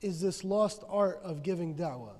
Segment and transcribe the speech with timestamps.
[0.00, 2.16] is this lost art of giving da'wah.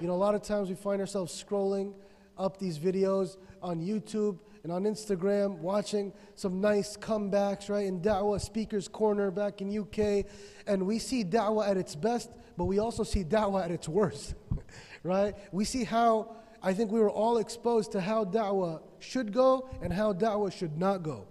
[0.00, 1.94] You know, a lot of times we find ourselves scrolling
[2.36, 7.86] up these videos on YouTube and on Instagram, watching some nice comebacks, right?
[7.86, 10.26] In Da'wah Speaker's Corner back in UK.
[10.66, 14.34] And we see Da'wah at its best, but we also see Da'wah at its worst,
[15.02, 15.34] right?
[15.50, 19.92] We see how, I think we were all exposed to how Da'wah should go and
[19.92, 21.26] how Da'wah should not go.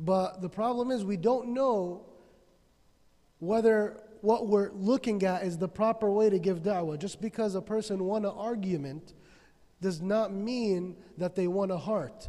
[0.00, 2.06] But the problem is, we don't know
[3.38, 6.98] whether what we're looking at is the proper way to give da'wah.
[6.98, 9.14] Just because a person won an argument
[9.80, 12.28] does not mean that they won a heart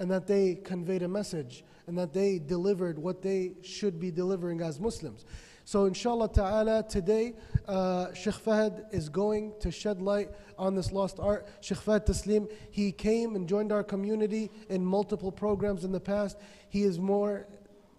[0.00, 4.60] and that they conveyed a message and that they delivered what they should be delivering
[4.60, 5.24] as Muslims.
[5.64, 7.34] So, inshallah ta'ala, today,
[7.66, 11.46] uh, Sheikh Fahad is going to shed light on this lost art.
[11.60, 16.38] Sheikh Fahad Tasleem, he came and joined our community in multiple programs in the past.
[16.70, 17.46] He is more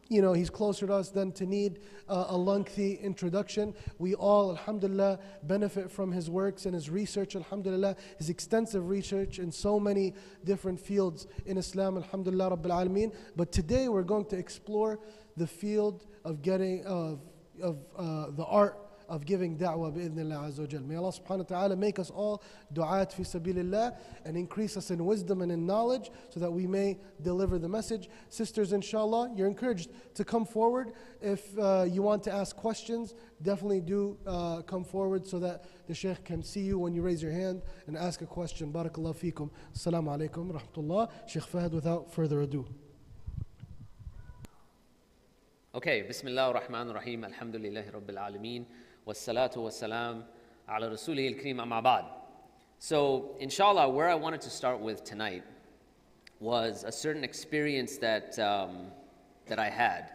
[0.10, 3.76] you know, he's closer to us than to need uh, a lengthy introduction.
[4.00, 9.52] We all, alhamdulillah, benefit from his works and his research, alhamdulillah, his extensive research in
[9.52, 13.14] so many different fields in Islam, alhamdulillah, Rabbil Alameen.
[13.36, 15.00] But today we're going to explore
[15.38, 17.22] the field of getting, of,
[17.62, 22.00] of uh, the art of giving da'wah bi'idhnillah azza May Allah subhanahu wa ta'ala make
[22.00, 22.44] us all
[22.74, 26.98] du'at fi sabilillah and increase us in wisdom and in knowledge so that we may
[27.22, 28.10] deliver the message.
[28.30, 30.94] Sisters, inshallah, you're encouraged to come forward.
[31.22, 35.94] If uh, you want to ask questions, definitely do uh, come forward so that the
[35.94, 38.72] Shaykh can see you when you raise your hand and ask a question.
[38.72, 39.50] Barakallah fikum.
[39.76, 41.10] Assalamu alaikum rahmatullah.
[41.28, 42.66] Shaykh Fahad, without further ado.
[45.72, 48.66] Okay, Bismillah ar-Rahman ar-Rahim, Alhamdulillahi Rabbil Alameen.
[49.09, 50.25] والصلاة والسلام
[50.69, 52.05] على رسوله الكريم أما بعد.
[52.79, 55.43] So, inshallah, where I wanted to start with tonight
[56.41, 58.89] was a certain experience that, um,
[59.47, 60.13] that I had.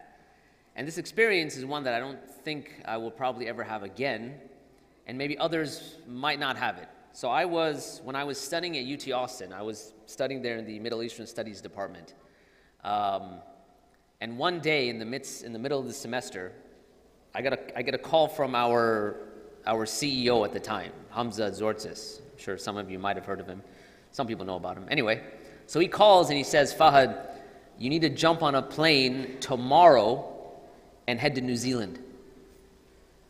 [0.76, 4.34] And this experience is one that I don't think I will probably ever have again,
[5.06, 6.88] and maybe others might not have it.
[7.12, 10.64] So, I was, when I was studying at UT Austin, I was studying there in
[10.64, 12.14] the Middle Eastern Studies Department.
[12.84, 13.40] Um,
[14.20, 16.52] and one day in the, midst, in the middle of the semester,
[17.35, 19.17] I got a, I get a call from our,
[19.67, 22.21] our CEO at the time, Hamza Tzortzis.
[22.21, 23.61] I'm sure some of you might have heard of him.
[24.11, 24.85] Some people know about him.
[24.89, 25.21] Anyway,
[25.67, 27.27] so he calls and he says, Fahad,
[27.77, 30.33] you need to jump on a plane tomorrow
[31.07, 31.99] and head to New Zealand.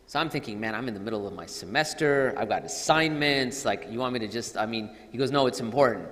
[0.05, 2.35] So I'm thinking, man, I'm in the middle of my semester.
[2.37, 3.65] I've got assignments.
[3.65, 6.07] Like, you want me to just, I mean, he goes, no, it's important.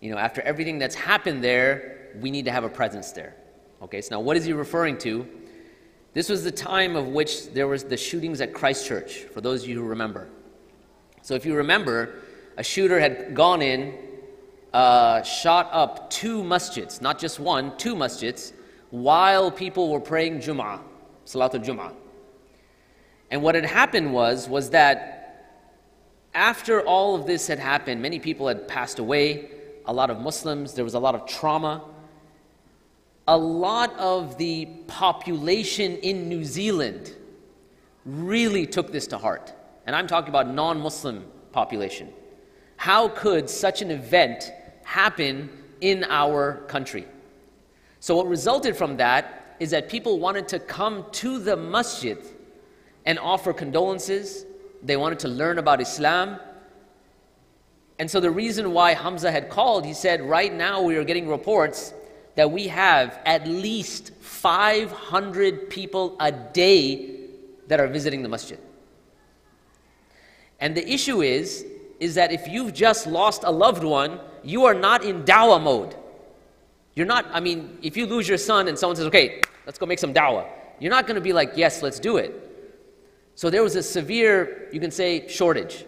[0.00, 3.36] You know, after everything that's happened there, we need to have a presence there.
[3.82, 5.28] Okay, so now what is he referring to?
[6.14, 9.68] This was the time of which there was the shootings at Christchurch, for those of
[9.68, 10.28] you who remember.
[11.22, 12.14] So if you remember,
[12.56, 13.94] a shooter had gone in,
[14.72, 18.52] uh, shot up two masjids, not just one, two masjids,
[18.90, 20.80] while people were praying Jum'ah,
[21.26, 21.92] Salatul Jum'ah.
[23.30, 25.18] And what had happened was, was that
[26.34, 29.50] after all of this had happened, many people had passed away,
[29.84, 31.84] a lot of Muslims, there was a lot of trauma
[33.28, 37.14] a lot of the population in New Zealand
[38.06, 39.52] really took this to heart.
[39.86, 42.08] And I'm talking about non Muslim population.
[42.78, 44.50] How could such an event
[44.82, 45.50] happen
[45.82, 47.06] in our country?
[48.00, 52.18] So, what resulted from that is that people wanted to come to the masjid
[53.04, 54.46] and offer condolences.
[54.82, 56.40] They wanted to learn about Islam.
[57.98, 61.28] And so, the reason why Hamza had called, he said, right now we are getting
[61.28, 61.92] reports
[62.38, 67.16] that we have at least 500 people a day
[67.66, 68.60] that are visiting the masjid.
[70.60, 71.66] And the issue is,
[71.98, 75.96] is that if you've just lost a loved one, you are not in dawah mode.
[76.94, 79.86] You're not, I mean, if you lose your son and someone says, okay, let's go
[79.86, 80.46] make some dawah,
[80.78, 82.32] you're not going to be like, yes, let's do it.
[83.34, 85.84] So there was a severe, you can say, shortage.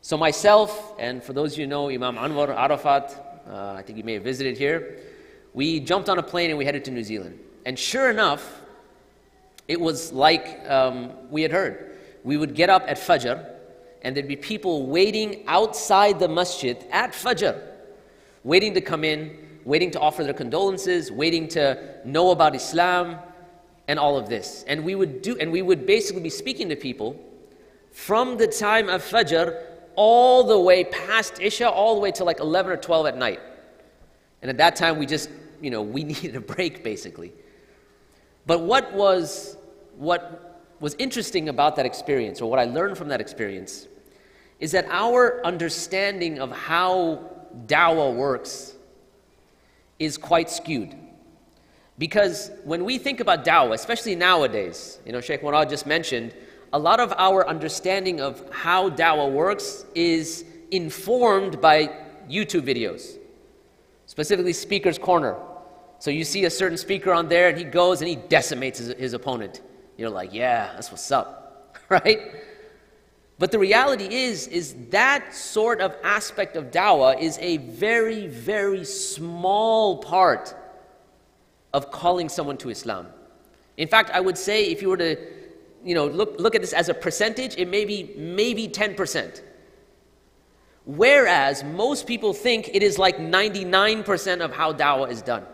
[0.00, 4.02] So myself, and for those of you know Imam Anwar Arafat, uh, I think he
[4.02, 4.98] may have visited here,
[5.54, 7.38] we jumped on a plane and we headed to New Zealand.
[7.66, 8.62] And sure enough,
[9.68, 11.98] it was like um, we had heard.
[12.24, 13.48] We would get up at Fajr,
[14.02, 17.60] and there'd be people waiting outside the masjid at Fajr,
[18.44, 23.18] waiting to come in, waiting to offer their condolences, waiting to know about Islam,
[23.88, 24.64] and all of this.
[24.68, 27.18] And we would do, and we would basically be speaking to people
[27.92, 29.62] from the time of Fajr
[29.96, 33.40] all the way past Isha, all the way to like 11 or 12 at night.
[34.42, 35.28] And at that time, we just
[35.60, 37.32] you know, we needed a break basically.
[38.46, 39.56] But what was,
[39.96, 43.86] what was interesting about that experience, or what I learned from that experience,
[44.58, 47.24] is that our understanding of how
[47.66, 48.74] Dawa works
[49.98, 50.96] is quite skewed.
[51.98, 56.34] Because when we think about Dawa, especially nowadays, you know, Sheikh Murad just mentioned,
[56.72, 61.88] a lot of our understanding of how Dawa works is informed by
[62.28, 63.18] YouTube videos,
[64.06, 65.36] specifically Speaker's Corner.
[66.00, 68.88] So you see a certain speaker on there and he goes and he decimates his,
[68.94, 69.60] his opponent.
[69.98, 72.34] You're like, yeah, that's what's up, right?
[73.38, 78.82] But the reality is, is that sort of aspect of dawah is a very, very
[78.84, 80.54] small part
[81.74, 83.06] of calling someone to Islam.
[83.76, 85.16] In fact, I would say if you were to,
[85.84, 89.42] you know, look, look at this as a percentage, it may be maybe 10%.
[90.86, 95.44] Whereas most people think it is like 99% of how dawah is done.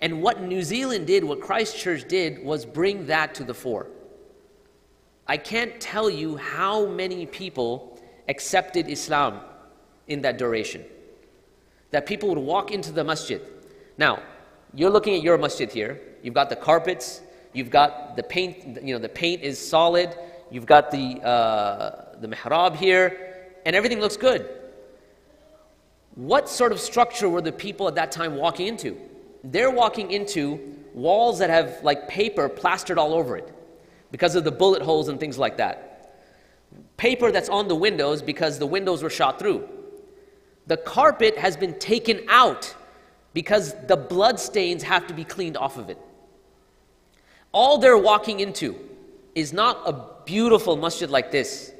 [0.00, 3.88] And what New Zealand did, what Christchurch did, was bring that to the fore.
[5.26, 7.98] I can't tell you how many people
[8.28, 9.40] accepted Islam
[10.06, 10.84] in that duration.
[11.90, 13.40] That people would walk into the masjid.
[13.98, 14.22] Now,
[14.74, 16.00] you're looking at your masjid here.
[16.22, 17.22] You've got the carpets,
[17.52, 20.14] you've got the paint, you know, the paint is solid,
[20.50, 24.48] you've got the, uh, the mihrab here, and everything looks good.
[26.14, 28.98] What sort of structure were the people at that time walking into?
[29.44, 33.52] They're walking into walls that have like paper plastered all over it
[34.10, 35.92] because of the bullet holes and things like that.
[36.96, 39.68] Paper that's on the windows because the windows were shot through.
[40.66, 42.74] The carpet has been taken out
[43.34, 45.98] because the blood stains have to be cleaned off of it.
[47.52, 48.74] All they're walking into
[49.34, 51.72] is not a beautiful masjid like this,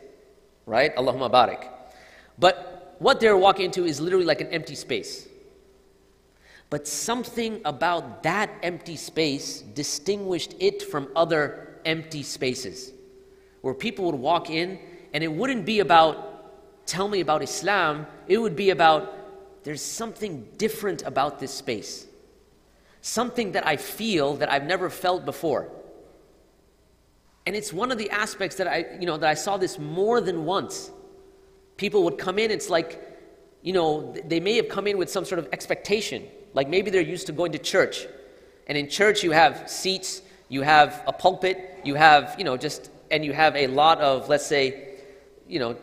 [0.67, 0.95] right?
[0.97, 1.69] Allahumma barik.
[2.39, 5.29] But what they're walking into is literally like an empty space.
[6.69, 12.93] But something about that empty space distinguished it from other empty spaces
[13.61, 14.79] where people would walk in
[15.15, 20.49] and it wouldn't be about, tell me about Islam, it would be about, there's something
[20.57, 22.07] different about this space.
[23.01, 25.69] Something that I feel that I've never felt before.
[27.47, 30.21] And it's one of the aspects that I, you know, that I saw this more
[30.21, 30.91] than once.
[31.77, 33.01] People would come in, it's like,
[33.63, 36.25] you know, they may have come in with some sort of expectation.
[36.57, 38.07] Like maybe they're used to going to church.
[38.67, 42.91] And in church, you have seats, you have a pulpit, you have, you know, just,
[43.11, 44.95] and you have a lot of, let's say,
[45.47, 45.77] you know,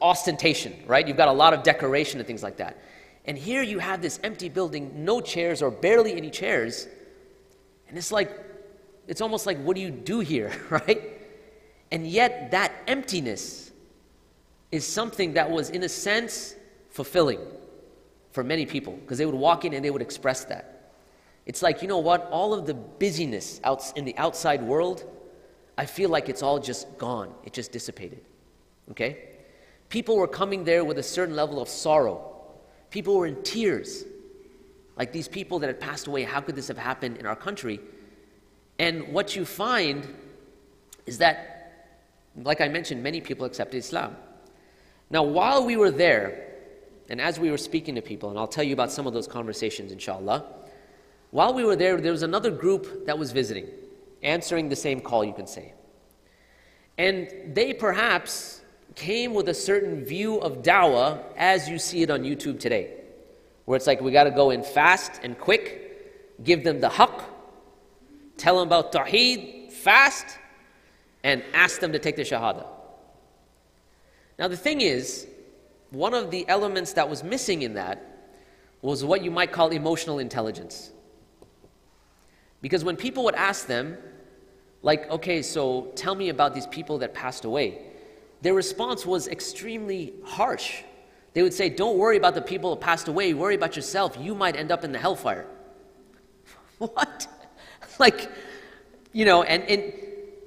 [0.00, 1.06] ostentation, right?
[1.06, 2.78] You've got a lot of decoration and things like that.
[3.24, 6.86] And here you have this empty building, no chairs or barely any chairs.
[7.88, 8.30] And it's like,
[9.08, 11.02] it's almost like, what do you do here, right?
[11.90, 13.72] And yet, that emptiness
[14.70, 16.54] is something that was, in a sense,
[16.90, 17.40] fulfilling
[18.38, 20.92] for many people because they would walk in and they would express that.
[21.44, 22.28] It's like, you know what?
[22.30, 25.02] All of the busyness out in the outside world,
[25.76, 27.34] I feel like it's all just gone.
[27.42, 28.20] It just dissipated.
[28.92, 29.24] Okay?
[29.88, 32.32] People were coming there with a certain level of sorrow.
[32.90, 34.04] People were in tears.
[34.96, 37.80] Like these people that had passed away, how could this have happened in our country?
[38.78, 40.06] And what you find
[41.06, 41.98] is that,
[42.36, 44.14] like I mentioned, many people accepted Islam.
[45.10, 46.47] Now, while we were there,
[47.08, 49.26] and as we were speaking to people, and I'll tell you about some of those
[49.26, 50.44] conversations, inshallah,
[51.30, 53.66] while we were there, there was another group that was visiting,
[54.22, 55.74] answering the same call, you can say.
[56.96, 58.60] And they perhaps
[58.94, 62.94] came with a certain view of dawah as you see it on YouTube today,
[63.64, 67.22] where it's like we got to go in fast and quick, give them the haqq,
[68.36, 70.26] tell them about tawheed fast,
[71.22, 72.66] and ask them to take the shahada.
[74.38, 75.26] Now, the thing is,
[75.90, 78.04] one of the elements that was missing in that
[78.82, 80.90] was what you might call emotional intelligence.
[82.60, 83.96] Because when people would ask them,
[84.82, 87.82] like, okay, so tell me about these people that passed away,
[88.42, 90.82] their response was extremely harsh.
[91.34, 94.16] They would say, don't worry about the people that passed away, worry about yourself.
[94.20, 95.46] You might end up in the hellfire.
[96.78, 97.26] what?
[97.98, 98.30] like,
[99.12, 99.92] you know, and, and,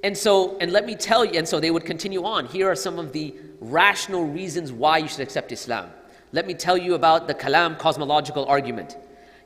[0.04, 2.46] and so, and let me tell you, and so they would continue on.
[2.46, 5.90] Here are some of the rational reasons why you should accept Islam.
[6.32, 8.98] Let me tell you about the kalam cosmological argument.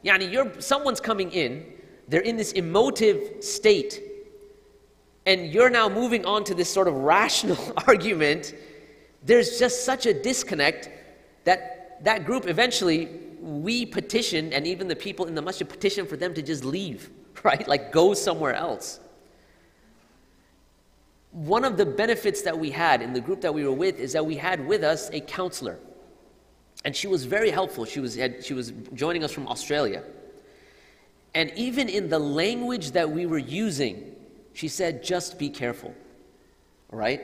[0.03, 1.65] Yani, you're, someone's coming in
[2.07, 4.01] they're in this emotive state.
[5.25, 7.57] And you're now moving on to this sort of rational
[7.87, 8.53] argument.
[9.23, 10.89] There's just such a disconnect
[11.45, 13.09] that that group eventually,
[13.41, 17.09] we petition, and even the people in the masjid petition for them to just leave,
[17.43, 17.67] right?
[17.67, 18.99] Like go somewhere else.
[21.35, 24.13] One of the benefits that we had in the group that we were with is
[24.13, 25.77] that we had with us a counselor.
[26.85, 27.83] And she was very helpful.
[27.83, 30.01] She was, had, she was joining us from Australia.
[31.33, 34.15] And even in the language that we were using,
[34.53, 35.93] she said, just be careful.
[36.93, 37.21] All right?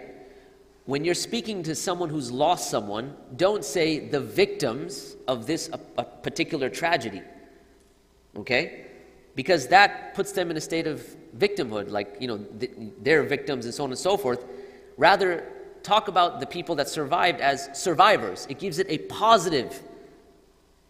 [0.84, 5.80] When you're speaking to someone who's lost someone, don't say the victims of this a,
[5.98, 7.22] a particular tragedy.
[8.36, 8.88] Okay?
[9.36, 12.72] Because that puts them in a state of victimhood, like, you know, th-
[13.02, 14.44] they're victims and so on and so forth.
[14.98, 15.48] Rather,
[15.84, 18.46] talk about the people that survived as survivors.
[18.50, 19.82] It gives it a positive,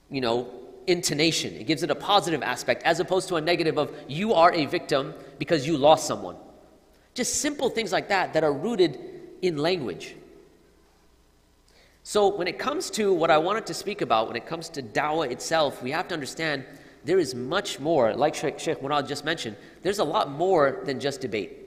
[0.10, 0.50] you know,
[0.88, 1.54] intonation.
[1.56, 4.66] It gives it a positive aspect as opposed to a negative of you are a
[4.66, 6.36] victim because you lost someone.
[7.14, 9.00] Just simple things like that that are rooted
[9.42, 10.16] in language.
[12.04, 14.82] So, when it comes to what I wanted to speak about, when it comes to
[14.82, 16.66] dawah itself, we have to understand
[17.03, 21.00] there is much more, like Sheikh, Sheikh Murad just mentioned, there's a lot more than
[21.00, 21.58] just debate.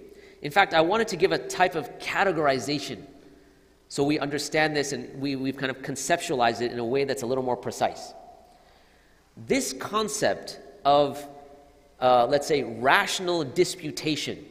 [0.43, 2.99] In fact, I wanted to give a type of categorization
[3.95, 7.23] so we understand this and we, we've kind of conceptualized it in a way that's
[7.23, 8.13] a little more precise.
[9.37, 11.25] This concept of,
[12.01, 14.45] uh, let's say, rational disputation,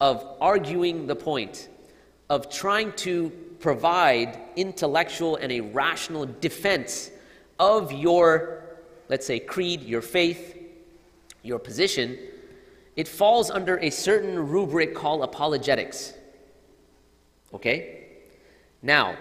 [0.00, 1.68] of arguing the point,
[2.30, 7.10] of trying to provide intellectual and a rational defense
[7.58, 8.61] of your,
[9.12, 10.56] let's say, creed, your faith,
[11.42, 12.18] your position,
[12.96, 16.14] it falls under a certain rubric called apologetics.
[17.52, 18.06] Okay?
[18.80, 19.18] Now,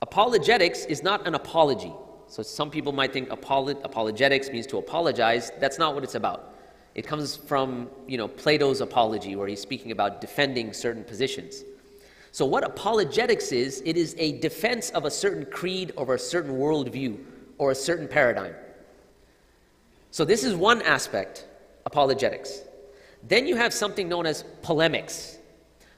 [0.00, 1.92] apologetics is not an apology.
[2.28, 5.52] So some people might think apolo- apologetics means to apologize.
[5.60, 6.54] That's not what it's about.
[6.94, 11.62] It comes from, you know, Plato's apology, where he's speaking about defending certain positions.
[12.32, 16.52] So what apologetics is, it is a defense of a certain creed or a certain
[16.52, 17.22] worldview
[17.58, 18.54] or a certain paradigm.
[20.14, 21.44] So this is one aspect,
[21.86, 22.60] apologetics.
[23.24, 25.38] Then you have something known as polemics.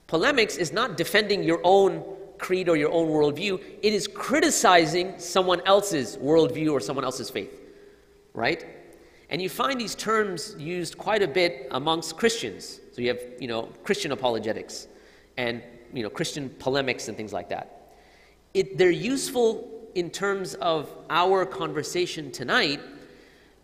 [0.07, 2.03] Polemics is not defending your own
[2.39, 7.61] creed or your own worldview, it is criticizing someone else's worldview or someone else's faith,
[8.33, 8.65] right?
[9.29, 12.81] And you find these terms used quite a bit amongst Christians.
[12.93, 14.89] So you have, you know, Christian apologetics
[15.37, 17.93] and, you know, Christian polemics and things like that.
[18.55, 22.81] It, they're useful in terms of our conversation tonight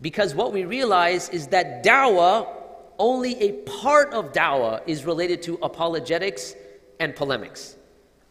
[0.01, 2.47] because what we realize is that dawah,
[2.99, 6.55] only a part of dawah is related to apologetics
[6.99, 7.77] and polemics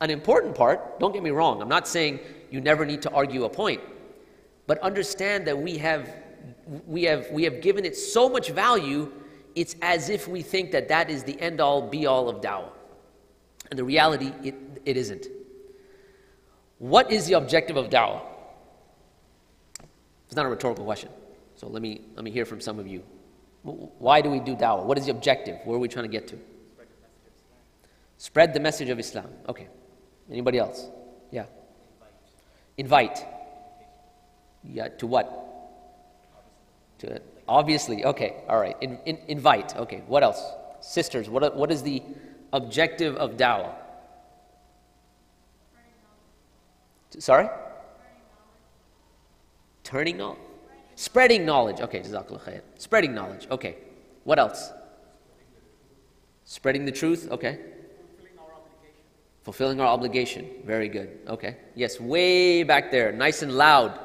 [0.03, 0.99] an important part.
[0.99, 1.63] Don't get me wrong.
[1.63, 2.19] I'm not saying
[2.51, 3.81] you never need to argue a point.
[4.67, 6.11] But understand that we have,
[6.87, 9.13] we have, we have given it so much value,
[9.55, 12.73] it's as if we think that that is the end all be all of dawah.
[13.71, 15.29] And the reality, it, it isn't.
[16.79, 18.23] What is the objective of dawah?
[20.27, 21.11] It's not a rhetorical question.
[21.63, 23.05] So let me, let me hear from some of you.
[23.63, 24.85] Why do we do dawah?
[24.85, 25.61] What is the objective?
[25.65, 26.39] Where are we trying to get to?
[28.19, 29.29] Spread the message of Islam.
[29.49, 29.69] Okay.
[30.29, 30.89] Anybody else?
[31.31, 31.45] Yeah.
[32.77, 33.25] Invite.
[34.65, 35.31] Yeah, to what?
[36.99, 38.05] To obviously.
[38.07, 38.43] Okay.
[38.49, 38.77] All right.
[38.81, 39.77] In, in, invite.
[39.77, 40.03] Okay.
[40.09, 40.43] What else?
[40.81, 42.03] Sisters, what, what is the
[42.53, 43.73] objective of dawah?
[47.21, 47.49] Sorry?
[49.85, 50.41] Turning knowledge?
[50.95, 51.81] Spreading knowledge.
[51.81, 52.61] Okay, jazakallah khair.
[52.79, 53.47] Spreading knowledge.
[53.51, 53.77] Okay.
[54.25, 54.71] What else?
[56.45, 57.29] Spreading the truth.
[57.31, 57.59] Okay.
[59.43, 60.49] Fulfilling our obligation.
[60.65, 61.19] Very good.
[61.27, 61.57] Okay.
[61.75, 63.99] Yes, way back there, nice and loud.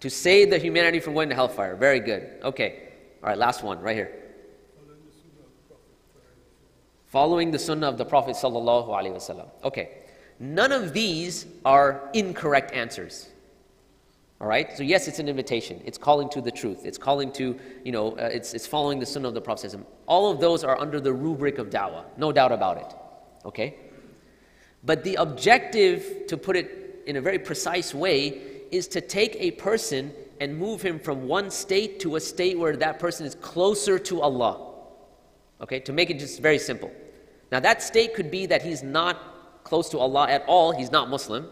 [0.00, 1.76] To save the humanity from going to hellfire.
[1.76, 2.40] Very good.
[2.42, 2.88] Okay.
[3.22, 4.10] All right, last one, right here.
[7.06, 9.48] Following the sunnah of the Prophet sallallahu alaihi wasallam.
[9.62, 10.01] Okay.
[10.42, 13.28] None of these are incorrect answers.
[14.40, 14.76] All right?
[14.76, 15.80] So, yes, it's an invitation.
[15.84, 16.84] It's calling to the truth.
[16.84, 19.72] It's calling to, you know, uh, it's, it's following the sunnah of the Prophet.
[20.06, 22.06] All of those are under the rubric of dawah.
[22.16, 22.92] No doubt about it.
[23.46, 23.76] Okay?
[24.82, 29.52] But the objective, to put it in a very precise way, is to take a
[29.52, 33.96] person and move him from one state to a state where that person is closer
[33.96, 34.72] to Allah.
[35.60, 35.78] Okay?
[35.78, 36.90] To make it just very simple.
[37.52, 39.31] Now, that state could be that he's not
[39.64, 41.46] close to Allah at all, he's not Muslim,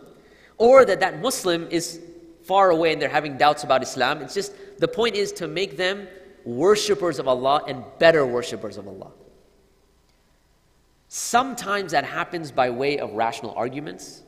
[0.59, 2.01] or that that Muslim is
[2.43, 4.23] far away and they're having doubts about Islam.
[4.23, 6.09] It's just the point is to make them
[6.45, 9.11] worshippers of Allah and better worshippers of Allah.
[11.09, 14.23] Sometimes that happens by way of rational arguments.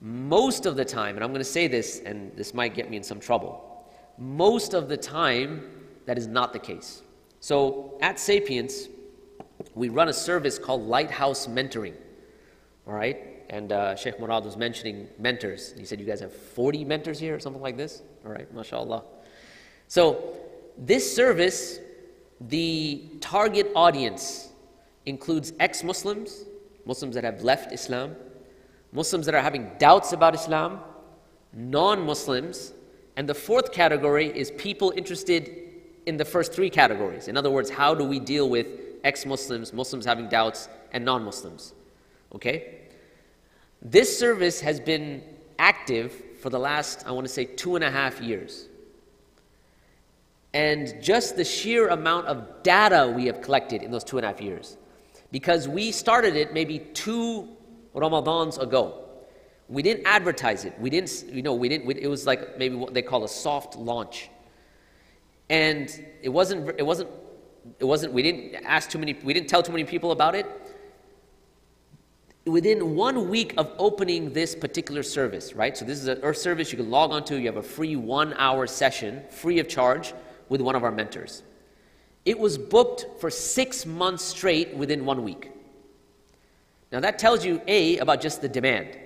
[0.00, 2.96] Most of the time, and I'm going to say this, and this might get me
[2.96, 3.86] in some trouble,
[4.18, 5.70] most of the time,
[6.06, 7.02] that is not the case.
[7.40, 8.88] So at Sapience,
[9.74, 11.94] we run a service called Lighthouse Mentoring.
[12.92, 13.16] All right?
[13.48, 15.72] And uh, Sheikh Murad was mentioning mentors.
[15.78, 18.02] He said, You guys have 40 mentors here or something like this?
[18.26, 19.02] All right, mashallah.
[19.88, 20.36] So,
[20.76, 21.78] this service,
[22.38, 24.50] the target audience
[25.06, 26.44] includes ex Muslims,
[26.84, 28.14] Muslims that have left Islam,
[28.92, 30.80] Muslims that are having doubts about Islam,
[31.54, 32.74] non Muslims,
[33.16, 35.50] and the fourth category is people interested
[36.04, 37.26] in the first three categories.
[37.28, 38.66] In other words, how do we deal with
[39.02, 41.72] ex Muslims, Muslims having doubts, and non Muslims?
[42.34, 42.81] Okay?
[43.82, 45.22] This service has been
[45.58, 48.68] active for the last, I want to say, two and a half years.
[50.54, 54.28] and just the sheer amount of data we have collected in those two and a
[54.28, 54.76] half years.
[55.30, 57.48] Because we started it maybe two
[57.94, 58.98] Ramadans ago.
[59.68, 60.78] We didn't advertise it.
[60.78, 63.28] We didn't, you know, we didn't, we, it was like maybe what they call a
[63.28, 64.28] soft launch.
[65.48, 65.88] And
[66.22, 67.08] it wasn't, it wasn't,
[67.78, 70.46] it wasn't, we didn't ask too many, we didn't tell too many people about it.
[72.44, 75.76] Within one week of opening this particular service, right?
[75.76, 77.38] So this is an earth service you can log on to.
[77.38, 80.12] You have a free one hour session, free of charge,
[80.48, 81.44] with one of our mentors.
[82.24, 85.52] It was booked for six months straight within one week.
[86.90, 88.98] Now that tells you, A, about just the demand.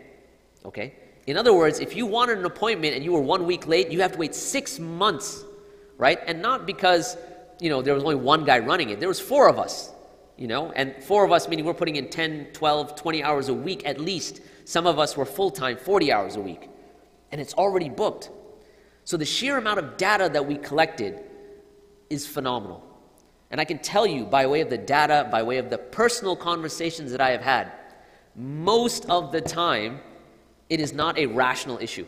[0.64, 0.94] Okay?
[1.26, 4.00] In other words, if you wanted an appointment and you were one week late, you
[4.00, 5.44] have to wait six months,
[5.98, 6.18] right?
[6.26, 7.16] And not because,
[7.60, 9.00] you know, there was only one guy running it.
[9.00, 9.90] There was four of us,
[10.36, 13.54] you know, and four of us meaning we're putting in 10, 12, 20 hours a
[13.54, 14.40] week at least.
[14.64, 16.68] Some of us were full-time, 40 hours a week.
[17.32, 18.30] And it's already booked.
[19.04, 21.24] So the sheer amount of data that we collected
[22.10, 22.82] is phenomenal.
[23.50, 26.36] And I can tell you by way of the data, by way of the personal
[26.36, 27.72] conversations that I have had,
[28.34, 30.00] most of the time,
[30.68, 32.06] it is not a rational issue.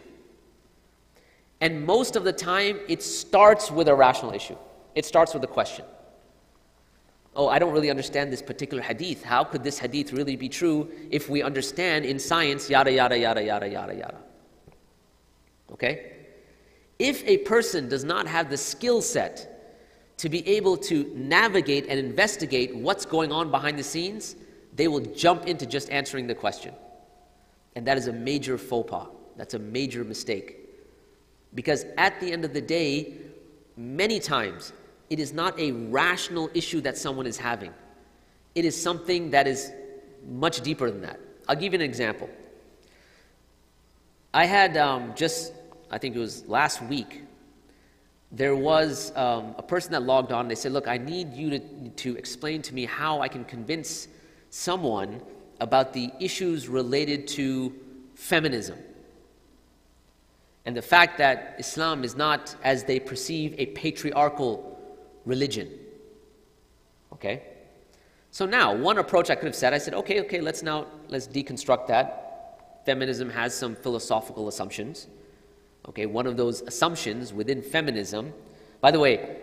[1.61, 4.56] And most of the time, it starts with a rational issue.
[4.94, 5.85] It starts with a question.
[7.38, 9.23] Oh, I don't really understand this particular hadith.
[9.23, 13.45] How could this hadith really be true if we understand in science, yada, yada, yada,
[13.45, 14.18] yada, yada, yada?
[15.71, 16.14] Okay?
[16.99, 19.54] If a person does not have the skill set
[20.16, 24.35] to be able to navigate and investigate what's going on behind the scenes,
[24.75, 26.75] they will jump into just answering the question.
[27.76, 29.07] And that is a major faux pas.
[29.37, 30.57] That's a major mistake.
[31.54, 33.12] Because at the end of the day,
[33.76, 34.73] many times,
[35.10, 37.72] it is not a rational issue that someone is having.
[38.54, 39.72] It is something that is
[40.28, 41.20] much deeper than that.
[41.48, 42.28] I'll give you an example.
[44.34, 45.52] I had um, just,
[45.90, 47.22] I think it was last week,
[48.30, 50.48] there was um, a person that logged on.
[50.48, 54.08] They said, Look, I need you to, to explain to me how I can convince
[54.50, 55.22] someone
[55.60, 57.75] about the issues related to
[58.14, 58.78] feminism
[60.68, 64.77] and the fact that Islam is not, as they perceive, a patriarchal
[65.28, 65.71] religion.
[67.12, 67.43] Okay?
[68.30, 71.28] So now, one approach I could have said, I said, okay, okay, let's now, let's
[71.28, 72.82] deconstruct that.
[72.84, 75.06] Feminism has some philosophical assumptions.
[75.88, 78.32] Okay, one of those assumptions within feminism.
[78.80, 79.36] By the way,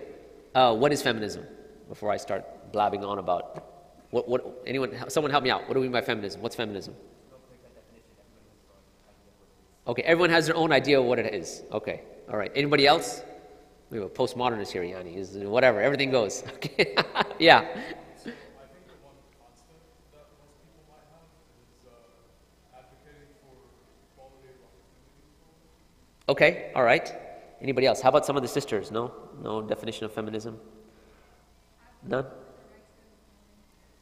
[0.54, 1.44] uh, what is feminism?
[1.88, 3.64] Before I start blabbing on about
[4.12, 5.68] what, what, anyone, someone help me out.
[5.68, 6.42] What do we mean by feminism?
[6.42, 6.96] What's feminism?
[9.88, 11.64] Okay, everyone has their own idea of what it is.
[11.72, 12.52] Okay, all right.
[12.56, 13.22] Anybody else?
[13.92, 15.16] We a postmodernist here, Yanni.
[15.46, 16.44] Whatever, everything goes.
[16.56, 16.96] Okay,
[17.40, 17.66] yeah.
[26.28, 27.14] Okay, all right.
[27.62, 28.02] Anybody else?
[28.02, 28.92] How about some of the sisters?
[28.92, 29.14] No?
[29.42, 30.60] No definition of feminism?
[32.04, 32.26] None?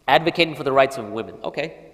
[0.08, 1.36] Advocating for the rights of women.
[1.44, 1.92] Okay.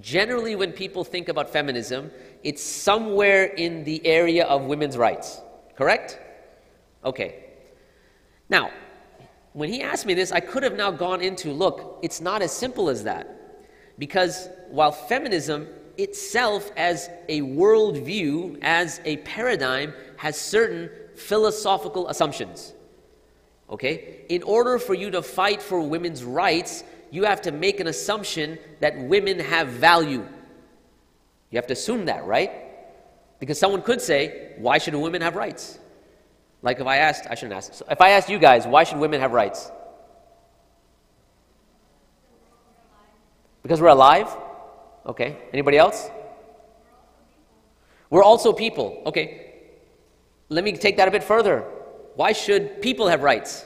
[0.00, 2.12] Generally, when people think about feminism,
[2.44, 5.40] it's somewhere in the area of women's rights.
[5.76, 6.18] Correct?
[7.04, 7.44] Okay.
[8.48, 8.70] Now,
[9.52, 12.52] when he asked me this, I could have now gone into look, it's not as
[12.52, 13.36] simple as that.
[13.98, 22.72] Because while feminism itself as a worldview, as a paradigm, has certain philosophical assumptions.
[23.68, 24.24] Okay?
[24.28, 28.58] In order for you to fight for women's rights, you have to make an assumption
[28.80, 30.26] that women have value.
[31.50, 32.52] You have to assume that, right?
[33.40, 35.79] Because someone could say, why should women have rights?
[36.62, 37.74] Like if I asked, I shouldn't ask.
[37.74, 39.70] So If I asked you guys, why should women have rights?
[43.62, 44.28] Because we're alive?
[45.06, 45.38] Okay.
[45.52, 46.10] Anybody else?
[48.10, 49.02] We're also people.
[49.06, 49.52] Okay.
[50.48, 51.64] Let me take that a bit further.
[52.16, 53.64] Why should people have rights?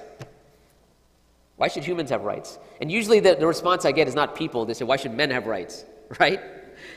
[1.56, 2.58] Why should humans have rights?
[2.80, 4.64] And usually the, the response I get is not people.
[4.66, 5.84] They say, why should men have rights?
[6.20, 6.38] Right?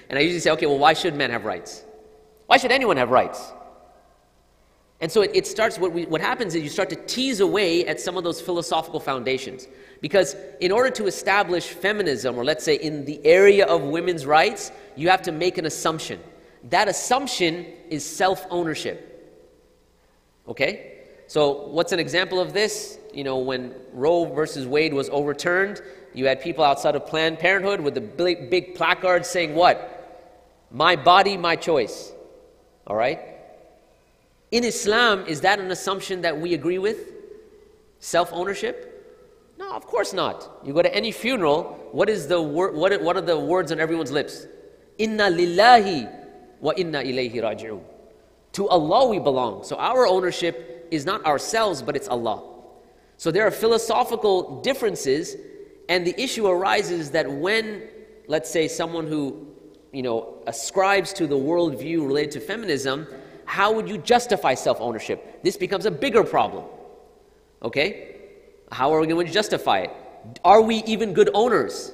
[0.09, 1.83] And I usually say, okay, well, why should men have rights?
[2.45, 3.53] Why should anyone have rights?
[4.99, 7.85] And so it, it starts, what, we, what happens is you start to tease away
[7.85, 9.67] at some of those philosophical foundations.
[10.01, 14.71] Because in order to establish feminism, or let's say in the area of women's rights,
[14.95, 16.19] you have to make an assumption.
[16.69, 19.13] That assumption is self ownership.
[20.47, 20.93] Okay?
[21.27, 22.97] So, what's an example of this?
[23.13, 25.81] You know, when Roe versus Wade was overturned,
[26.13, 29.93] you had people outside of Planned Parenthood with the big, big placards saying, What?
[30.71, 32.11] My body, my choice.
[32.87, 33.36] All right?
[34.51, 37.13] In Islam, is that an assumption that we agree with?
[37.99, 38.93] Self ownership?
[39.57, 40.59] No, of course not.
[40.63, 43.79] You go to any funeral, what is the wor- what, what are the words on
[43.79, 44.45] everyone's lips?
[44.97, 46.09] Inna lillahi
[46.61, 47.81] wa inna ilayhi raji'un.
[48.53, 49.63] To Allah we belong.
[49.63, 52.43] So our ownership is not ourselves, but it's Allah.
[53.17, 55.35] So there are philosophical differences,
[55.89, 57.83] and the issue arises that when,
[58.27, 59.47] let's say, someone who
[59.91, 63.07] you know, ascribes to the worldview related to feminism,
[63.47, 65.41] how would you justify self ownership?
[65.41, 66.65] This becomes a bigger problem.
[67.63, 68.15] Okay?
[68.71, 69.91] How are we going to justify it?
[70.43, 71.93] Are we even good owners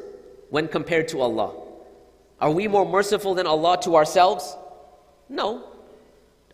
[0.50, 1.54] when compared to Allah?
[2.42, 4.58] Are we more merciful than Allah to ourselves?
[5.30, 5.64] No.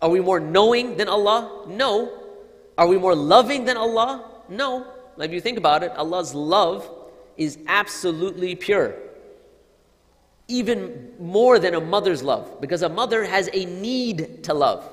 [0.01, 1.65] Are we more knowing than Allah?
[1.67, 2.11] No.
[2.77, 4.29] Are we more loving than Allah?
[4.49, 4.85] No.
[5.17, 6.89] If you think about it, Allah's love
[7.37, 8.95] is absolutely pure.
[10.49, 14.83] Even more than a mother's love, because a mother has a need to love.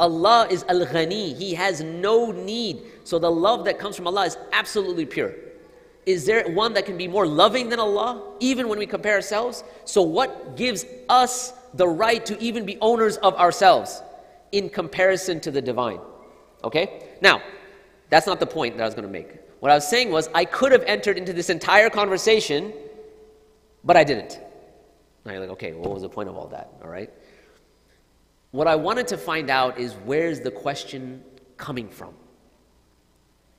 [0.00, 2.82] Allah is Al Ghani, He has no need.
[3.04, 5.34] So the love that comes from Allah is absolutely pure.
[6.08, 9.62] Is there one that can be more loving than Allah, even when we compare ourselves?
[9.84, 14.02] So, what gives us the right to even be owners of ourselves
[14.52, 16.00] in comparison to the divine?
[16.64, 17.02] Okay?
[17.20, 17.42] Now,
[18.08, 19.36] that's not the point that I was going to make.
[19.60, 22.72] What I was saying was, I could have entered into this entire conversation,
[23.84, 24.40] but I didn't.
[25.28, 26.72] Now you're like, okay, what was the point of all that?
[26.82, 27.10] All right?
[28.50, 31.22] What I wanted to find out is where's the question
[31.58, 32.14] coming from?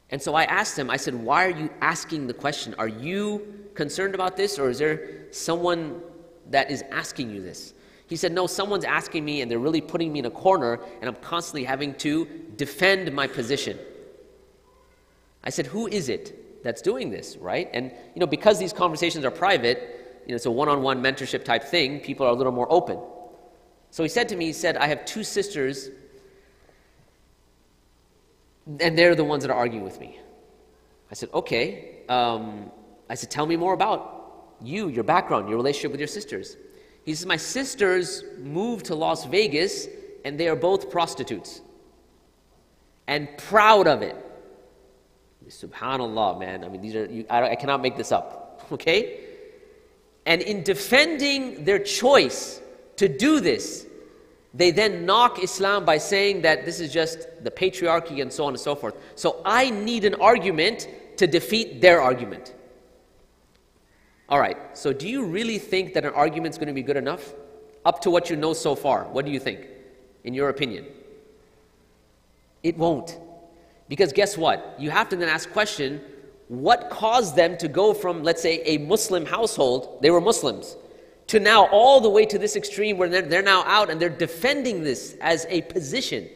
[0.09, 2.73] And so I asked him, I said, why are you asking the question?
[2.79, 6.01] Are you concerned about this, or is there someone
[6.49, 7.75] that is asking you this?
[8.07, 11.07] He said, No, someone's asking me, and they're really putting me in a corner, and
[11.07, 13.77] I'm constantly having to defend my position.
[15.43, 17.69] I said, Who is it that's doing this, right?
[17.71, 19.98] And, you know, because these conversations are private,
[20.29, 22.67] you know, it's a one on one mentorship type thing, people are a little more
[22.71, 22.99] open.
[23.89, 25.89] So he said to me, he said, I have two sisters,
[28.79, 30.19] and they're the ones that are arguing with me.
[31.09, 32.03] I said, okay.
[32.09, 32.69] Um,
[33.09, 36.57] I said, tell me more about you, your background, your relationship with your sisters.
[37.05, 39.87] He says, my sisters moved to Las Vegas,
[40.25, 41.61] and they are both prostitutes.
[43.07, 44.15] And proud of it.
[45.47, 46.63] Subhanallah, man.
[46.63, 48.45] I mean, these are, you, I, I cannot make this up.
[48.71, 49.28] Okay?
[50.29, 52.61] And in defending their choice
[52.97, 53.87] to do this,
[54.53, 58.53] they then knock Islam by saying that this is just the patriarchy and so on
[58.53, 58.93] and so forth.
[59.15, 60.87] So I need an argument
[61.17, 62.53] to defeat their argument.
[64.29, 66.97] All right, so do you really think that an argument is going to be good
[66.97, 67.33] enough?
[67.83, 69.65] Up to what you know so far, what do you think,
[70.25, 70.85] in your opinion?
[72.61, 73.17] It won't.
[73.87, 74.75] Because guess what?
[74.77, 76.01] You have to then ask question,
[76.49, 80.75] what caused them to go from, let's say, a Muslim household, they were Muslims,
[81.27, 84.09] to now all the way to this extreme where they're, they're now out and they're
[84.09, 86.27] defending this as a position.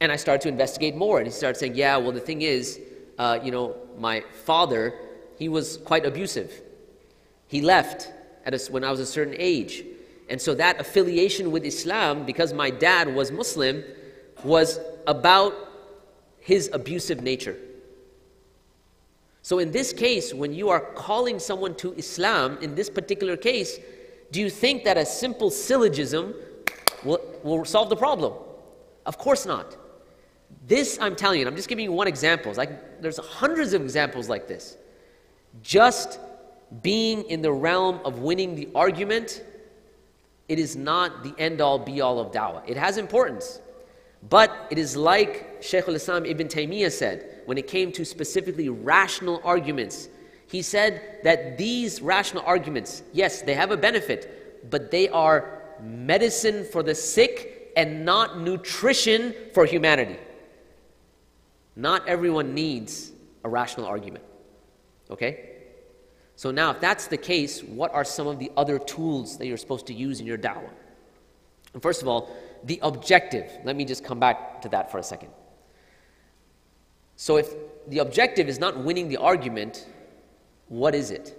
[0.00, 2.80] And I started to investigate more, and he started saying, Yeah, well, the thing is,
[3.18, 4.94] uh, you know, my father,
[5.38, 6.60] he was quite abusive.
[7.46, 8.10] He left
[8.44, 9.84] at a, when I was a certain age.
[10.28, 13.84] And so that affiliation with Islam, because my dad was Muslim,
[14.42, 15.54] was about
[16.40, 17.56] his abusive nature.
[19.50, 23.80] So, in this case, when you are calling someone to Islam, in this particular case,
[24.30, 26.36] do you think that a simple syllogism
[27.02, 28.32] will, will solve the problem?
[29.06, 29.76] Of course not.
[30.68, 32.52] This, I'm telling you, I'm just giving you one example.
[32.52, 34.76] Like, there's hundreds of examples like this.
[35.64, 36.20] Just
[36.80, 39.42] being in the realm of winning the argument,
[40.48, 42.62] it is not the end all be all of da'wah.
[42.68, 43.58] It has importance.
[44.28, 48.68] But it is like Shaykh al Islam ibn Taymiyyah said when it came to specifically
[48.68, 50.08] rational arguments.
[50.46, 56.64] He said that these rational arguments, yes, they have a benefit, but they are medicine
[56.64, 60.18] for the sick and not nutrition for humanity.
[61.76, 63.12] Not everyone needs
[63.44, 64.24] a rational argument.
[65.10, 65.46] Okay?
[66.36, 69.56] So now, if that's the case, what are some of the other tools that you're
[69.56, 70.70] supposed to use in your da'wah?
[71.80, 73.50] First of all, the objective.
[73.64, 75.30] Let me just come back to that for a second.
[77.20, 77.54] So, if
[77.86, 79.86] the objective is not winning the argument,
[80.68, 81.36] what is it?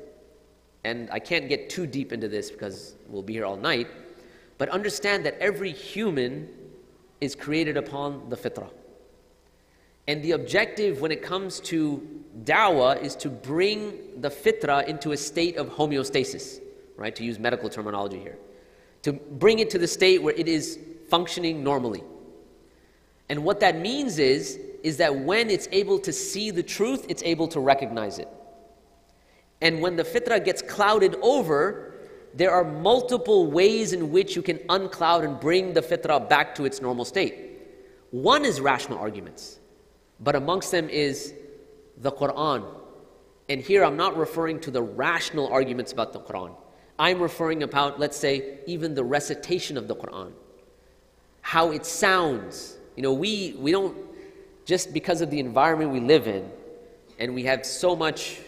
[0.84, 3.88] And I can't get too deep into this because we'll be here all night,
[4.60, 6.48] but understand that every human
[7.20, 8.70] is created upon the fitrah.
[10.08, 12.08] And the objective when it comes to
[12.44, 16.62] dawah is to bring the fitrah into a state of homeostasis,
[16.96, 17.16] right?
[17.16, 18.38] To use medical terminology here.
[19.02, 20.78] To bring it to the state where it is
[21.10, 22.04] functioning normally.
[23.30, 27.24] And what that means is is that when it's able to see the truth, it's
[27.24, 28.28] able to recognize it.
[29.62, 31.94] And when the fitrah gets clouded over,
[32.34, 36.66] there are multiple ways in which you can uncloud and bring the fitrah back to
[36.66, 37.36] its normal state.
[38.12, 39.60] One is rational arguments,
[40.20, 41.34] but amongst them is
[41.98, 42.66] the Quran.
[43.50, 46.56] And here I'm not referring to the rational arguments about the Quran.
[46.98, 50.32] I'm referring about, let's say, even the recitation of the Quran,
[51.42, 52.78] how it sounds.
[52.96, 53.98] You know, we, we don't
[54.66, 56.50] just because of the environment we live in,
[57.20, 58.40] and we have so much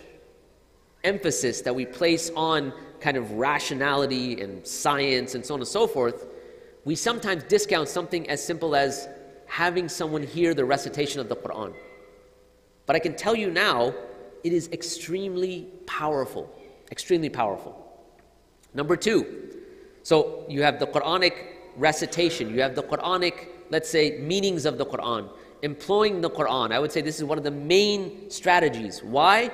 [1.04, 5.86] emphasis that we place on kind of rationality and science and so on and so
[5.86, 6.26] forth,
[6.86, 9.08] we sometimes discount something as simple as
[9.46, 11.74] having someone hear the recitation of the Quran.
[12.86, 13.94] But I can tell you now,
[14.44, 16.50] it is extremely powerful.
[16.92, 17.80] Extremely powerful.
[18.74, 19.52] Number two,
[20.04, 21.34] so you have the Quranic
[21.78, 25.30] recitation, you have the Quranic, let's say, meanings of the Quran,
[25.64, 26.72] employing the Quran.
[26.72, 29.02] I would say this is one of the main strategies.
[29.02, 29.50] Why?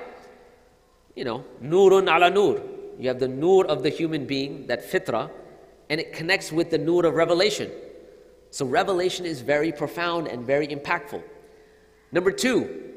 [1.16, 2.62] You know, nurun ala nur.
[2.98, 5.30] You have the nur of the human being, that fitra,
[5.90, 7.72] and it connects with the nur of revelation.
[8.50, 11.22] So revelation is very profound and very impactful.
[12.12, 12.92] Number two,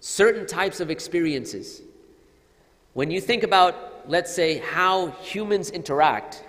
[0.00, 1.82] certain types of experiences.
[2.92, 6.44] When you think about, let's say, how humans interact,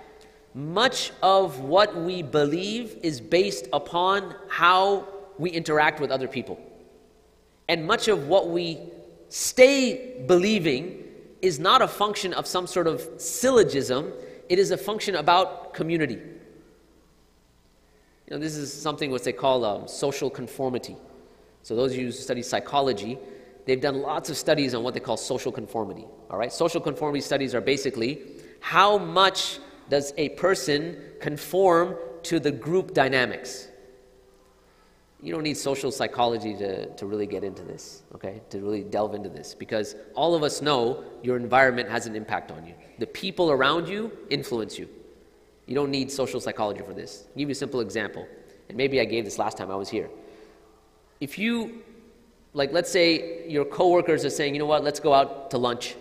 [0.54, 5.06] much of what we believe is based upon how
[5.38, 6.58] we interact with other people.
[7.68, 8.78] And much of what we
[9.28, 11.04] stay believing
[11.42, 14.12] is not a function of some sort of syllogism,
[14.48, 16.18] it is a function about community.
[18.26, 20.96] You know, this is something what they call um, social conformity.
[21.62, 23.18] So those of you who study psychology,
[23.66, 26.06] they've done lots of studies on what they call social conformity.
[26.30, 28.22] All right, social conformity studies are basically
[28.60, 33.67] how much does a person conform to the group dynamics.
[35.20, 38.40] You don't need social psychology to, to really get into this, okay?
[38.50, 42.52] To really delve into this, because all of us know your environment has an impact
[42.52, 42.74] on you.
[43.00, 44.88] The people around you influence you.
[45.66, 47.24] You don't need social psychology for this.
[47.26, 48.28] I'll give you a simple example,
[48.68, 50.08] and maybe I gave this last time I was here.
[51.20, 51.82] If you,
[52.54, 55.96] like, let's say your coworkers are saying, you know what, let's go out to lunch,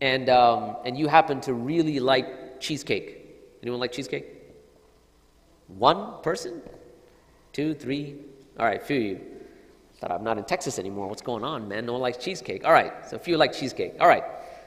[0.00, 3.16] and, um, and you happen to really like cheesecake.
[3.62, 4.26] Anyone like cheesecake?
[5.66, 6.62] One person?
[7.58, 8.14] Two, three?
[8.60, 9.20] All right, few of you.
[9.98, 11.08] Thought I'm not in Texas anymore.
[11.08, 11.86] What's going on, man?
[11.86, 12.64] No one likes cheesecake.
[12.64, 13.94] All right, so few like cheesecake.
[13.98, 14.22] All right.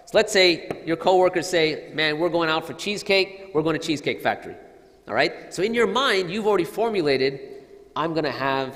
[0.07, 3.51] So let's say your coworkers say, man, we're going out for cheesecake.
[3.53, 4.57] We're going to Cheesecake Factory.
[5.07, 5.53] All right?
[5.53, 7.63] So in your mind, you've already formulated,
[7.95, 8.75] I'm going to have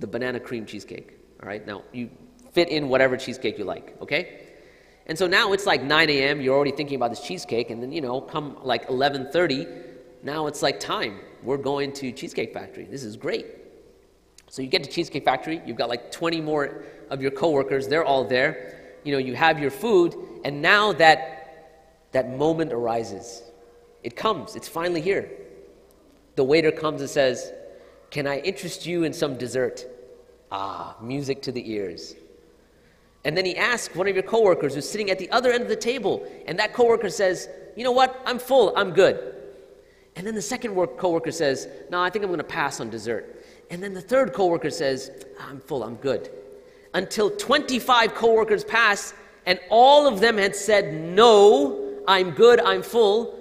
[0.00, 1.16] the banana cream cheesecake.
[1.40, 1.64] All right?
[1.64, 2.10] Now, you
[2.50, 4.40] fit in whatever cheesecake you like, okay?
[5.06, 6.40] And so now it's like 9 a.m.
[6.40, 9.68] You're already thinking about this cheesecake, and then you know, come like 11:30,
[10.24, 11.20] now it's like time.
[11.42, 12.84] We're going to Cheesecake Factory.
[12.84, 13.46] This is great.
[14.48, 15.62] So you get to Cheesecake Factory.
[15.64, 17.88] You've got like 20 more of your coworkers.
[17.88, 18.98] They're all there.
[19.04, 21.36] You know, you have your food, and now that
[22.12, 23.42] that moment arises.
[24.02, 24.56] It comes.
[24.56, 25.30] It's finally here.
[26.34, 27.52] The waiter comes and says,
[28.10, 29.86] "Can I interest you in some dessert?"
[30.52, 32.16] Ah, music to the ears.
[33.24, 35.68] And then he asks one of your coworkers who's sitting at the other end of
[35.68, 38.20] the table, and that coworker says, You know what?
[38.24, 39.34] I'm full, I'm good.
[40.16, 42.90] And then the second work coworker says, No, I think I'm going to pass on
[42.90, 43.44] dessert.
[43.70, 46.30] And then the third coworker says, I'm full, I'm good.
[46.92, 49.14] Until 25 coworkers pass,
[49.46, 53.36] and all of them had said, No, I'm good, I'm full.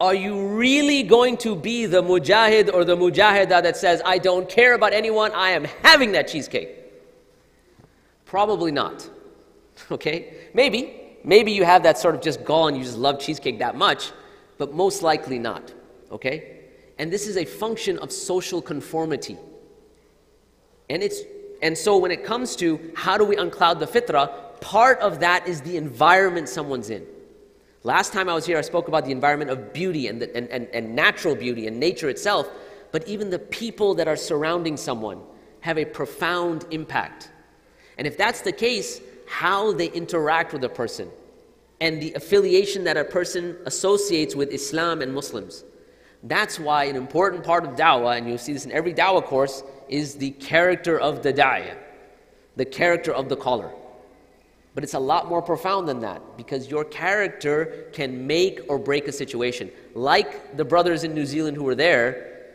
[0.00, 4.48] Are you really going to be the mujahid or the mujahida that says, I don't
[4.48, 6.70] care about anyone, I am having that cheesecake?
[8.24, 9.08] Probably not.
[9.90, 10.34] Okay?
[10.54, 10.94] Maybe.
[11.24, 14.12] Maybe you have that sort of just gall and you just love cheesecake that much,
[14.58, 15.72] but most likely not.
[16.12, 16.60] Okay?
[16.98, 19.36] And this is a function of social conformity.
[20.88, 21.22] And it's
[21.62, 25.46] and so when it comes to how do we uncloud the fitra, part of that
[25.46, 27.06] is the environment someone's in.
[27.84, 30.48] Last time I was here, I spoke about the environment of beauty and, the, and,
[30.48, 32.48] and, and natural beauty and nature itself,
[32.90, 35.20] but even the people that are surrounding someone
[35.60, 37.30] have a profound impact.
[37.96, 41.10] And if that's the case, how they interact with a person
[41.80, 45.64] and the affiliation that a person associates with Islam and Muslims.
[46.22, 49.62] That's why an important part of da'wah, and you'll see this in every da'wah course,
[49.88, 51.76] is the character of the da'iyah,
[52.56, 53.70] the character of the caller.
[54.74, 59.06] But it's a lot more profound than that because your character can make or break
[59.06, 59.70] a situation.
[59.94, 62.54] Like the brothers in New Zealand who were there,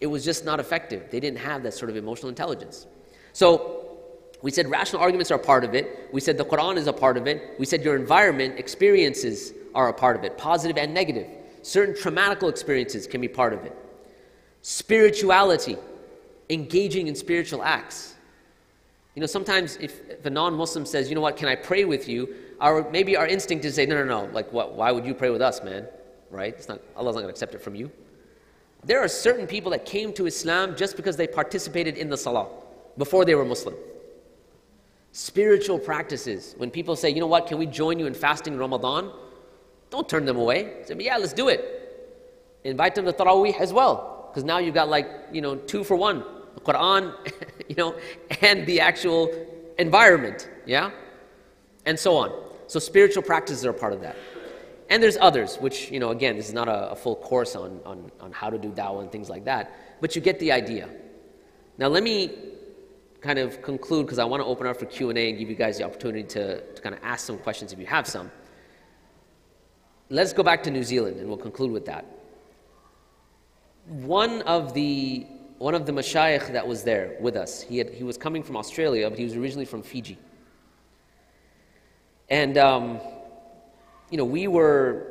[0.00, 1.04] it was just not effective.
[1.10, 2.86] They didn't have that sort of emotional intelligence.
[3.32, 3.98] So
[4.42, 6.08] we said rational arguments are part of it.
[6.12, 7.54] We said the Quran is a part of it.
[7.58, 11.28] We said your environment, experiences are a part of it, positive and negative.
[11.66, 13.76] Certain traumatical experiences can be part of it.
[14.62, 15.76] Spirituality,
[16.48, 18.14] engaging in spiritual acts.
[19.16, 21.84] You know, sometimes if, if a non Muslim says, you know what, can I pray
[21.84, 22.32] with you?
[22.60, 25.12] Our, maybe our instinct is to say, no, no, no, like, what, why would you
[25.12, 25.88] pray with us, man?
[26.30, 26.54] Right?
[26.54, 27.90] It's not, Allah's not going to accept it from you.
[28.84, 32.46] There are certain people that came to Islam just because they participated in the salah
[32.96, 33.74] before they were Muslim.
[35.10, 36.54] Spiritual practices.
[36.58, 39.10] When people say, you know what, can we join you in fasting Ramadan?
[39.90, 40.82] Don't turn them away.
[40.84, 41.60] Say, yeah, let's do it.
[42.64, 44.28] Invite them to Taraweeh as well.
[44.30, 46.24] Because now you've got like, you know, two for one.
[46.54, 47.14] the Quran,
[47.68, 47.94] you know,
[48.42, 49.30] and the actual
[49.78, 50.90] environment, yeah?
[51.84, 52.32] And so on.
[52.66, 54.16] So spiritual practices are part of that.
[54.88, 57.80] And there's others, which, you know, again, this is not a, a full course on,
[57.84, 60.88] on, on how to do dawah and things like that, but you get the idea.
[61.78, 62.30] Now let me
[63.20, 65.78] kind of conclude because I want to open up for Q&A and give you guys
[65.78, 68.30] the opportunity to, to kind of ask some questions if you have some.
[70.08, 72.04] Let's go back to New Zealand and we'll conclude with that.
[73.86, 75.26] One of the
[75.58, 78.56] one of the mashayikh that was there with us, he, had, he was coming from
[78.56, 80.18] Australia, but he was originally from Fiji.
[82.28, 83.00] And, um,
[84.10, 85.06] you know, we were,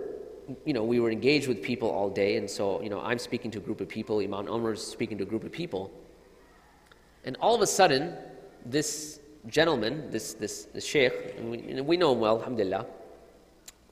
[0.65, 3.49] you know, we were engaged with people all day, and so, you know, I'm speaking
[3.51, 5.91] to a group of people, Imam Omar's speaking to a group of people.
[7.23, 8.15] And all of a sudden,
[8.65, 12.85] this gentleman, this, this, this sheikh, we, we know him well, alhamdulillah,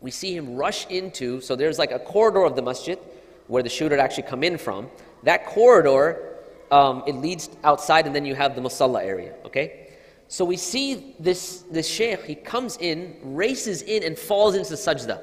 [0.03, 2.99] we see him rush into, so there's like a corridor of the masjid
[3.47, 4.89] where the shooter actually come in from.
[5.23, 6.39] That corridor,
[6.71, 9.87] um, it leads outside, and then you have the musalla area, okay?
[10.27, 15.21] So we see this, this sheikh, he comes in, races in, and falls into sajda.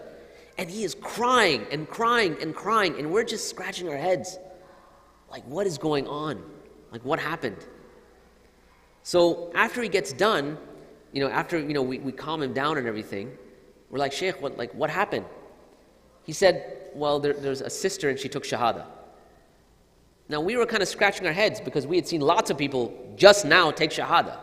[0.56, 4.38] And he is crying and crying and crying, and we're just scratching our heads.
[5.30, 6.42] Like, what is going on?
[6.90, 7.58] Like, what happened?
[9.02, 10.56] So after he gets done,
[11.12, 13.36] you know, after, you know, we, we calm him down and everything,
[13.90, 15.26] we're like, Sheikh, what, like, what happened?
[16.24, 18.86] He said, well, there, there's a sister and she took Shahada.
[20.28, 23.14] Now, we were kind of scratching our heads because we had seen lots of people
[23.16, 24.38] just now take Shahada.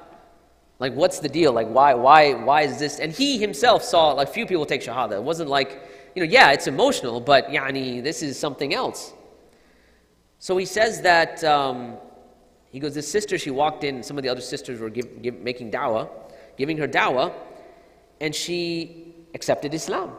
[0.80, 1.54] Like, what's the deal?
[1.54, 3.00] Like, why, why, why is this?
[3.00, 5.14] And he himself saw like few people take Shahada.
[5.14, 5.82] It wasn't like,
[6.14, 9.14] you know, yeah, it's emotional, but yani, this is something else.
[10.40, 11.96] So he says that um,
[12.70, 15.40] he goes, This sister, she walked in, some of the other sisters were give, give,
[15.40, 16.10] making dawah,
[16.58, 17.34] giving her dawah,
[18.22, 19.07] and she
[19.38, 20.10] accepted Islam.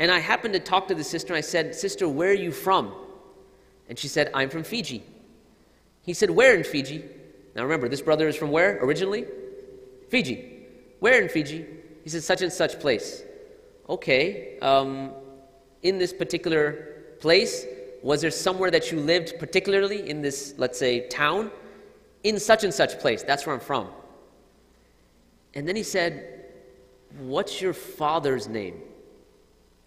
[0.00, 2.52] And I happened to talk to the sister, and I said, Sister, where are you
[2.52, 2.92] from?
[3.88, 5.02] And she said, I'm from Fiji.
[6.02, 7.04] He said, Where in Fiji?
[7.54, 9.24] Now remember, this brother is from where originally?
[10.10, 10.38] Fiji.
[10.98, 11.64] Where in Fiji?
[12.02, 13.22] He said, Such and such place.
[13.88, 14.58] Okay.
[14.60, 15.12] Um,
[15.82, 16.70] in this particular
[17.20, 17.64] place,
[18.02, 21.50] was there somewhere that you lived, particularly in this, let's say, town?
[22.24, 23.22] In such and such place.
[23.22, 23.88] That's where I'm from.
[25.54, 26.35] And then he said,
[27.18, 28.80] What's your father's name?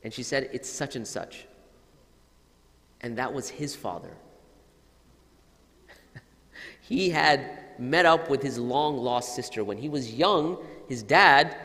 [0.03, 1.45] And she said, It's such and such.
[3.01, 4.11] And that was his father.
[6.81, 9.63] he had met up with his long lost sister.
[9.63, 11.55] When he was young, his dad,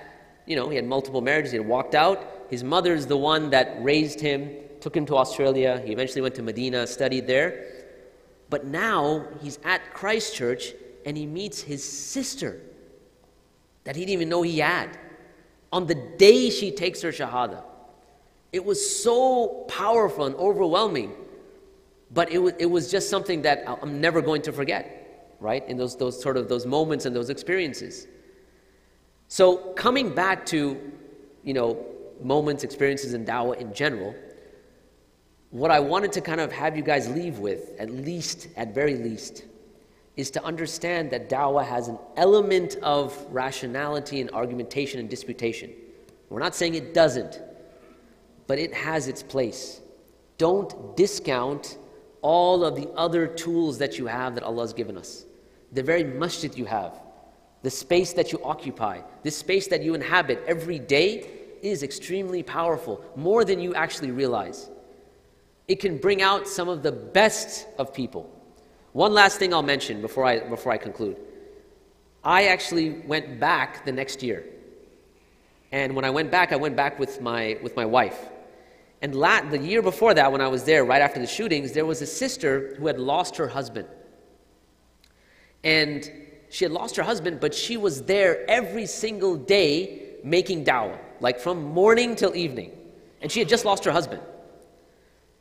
[0.46, 2.46] you know, he had multiple marriages, he had walked out.
[2.50, 4.50] His mother's the one that raised him
[4.80, 5.82] took him to Australia.
[5.84, 7.64] He eventually went to Medina, studied there.
[8.50, 10.74] But now he's at Christchurch
[11.06, 12.60] and he meets his sister
[13.84, 14.98] that he didn't even know he had
[15.74, 17.60] on the day she takes her Shahada.
[18.52, 21.12] It was so powerful and overwhelming,
[22.12, 25.68] but it was, it was just something that I'm never going to forget, right?
[25.68, 28.06] In those, those sort of those moments and those experiences.
[29.26, 30.80] So coming back to,
[31.42, 31.84] you know,
[32.22, 34.14] moments, experiences in Dawah in general,
[35.50, 38.94] what I wanted to kind of have you guys leave with, at least, at very
[38.94, 39.42] least,
[40.16, 45.72] is to understand that dawah has an element of rationality and argumentation and disputation.
[46.28, 47.40] We're not saying it doesn't,
[48.46, 49.80] but it has its place.
[50.38, 51.78] Don't discount
[52.22, 55.24] all of the other tools that you have that Allah has given us.
[55.72, 57.00] The very masjid you have,
[57.62, 61.28] the space that you occupy, the space that you inhabit every day
[61.62, 64.70] is extremely powerful, more than you actually realize
[65.66, 68.30] it can bring out some of the best of people.
[68.94, 71.16] One last thing I'll mention before I, before I conclude.
[72.22, 74.46] I actually went back the next year.
[75.72, 78.28] And when I went back, I went back with my, with my wife.
[79.02, 81.84] And la- the year before that, when I was there, right after the shootings, there
[81.84, 83.88] was a sister who had lost her husband.
[85.64, 86.08] And
[86.48, 91.40] she had lost her husband, but she was there every single day making dawah, like
[91.40, 92.70] from morning till evening.
[93.20, 94.22] And she had just lost her husband.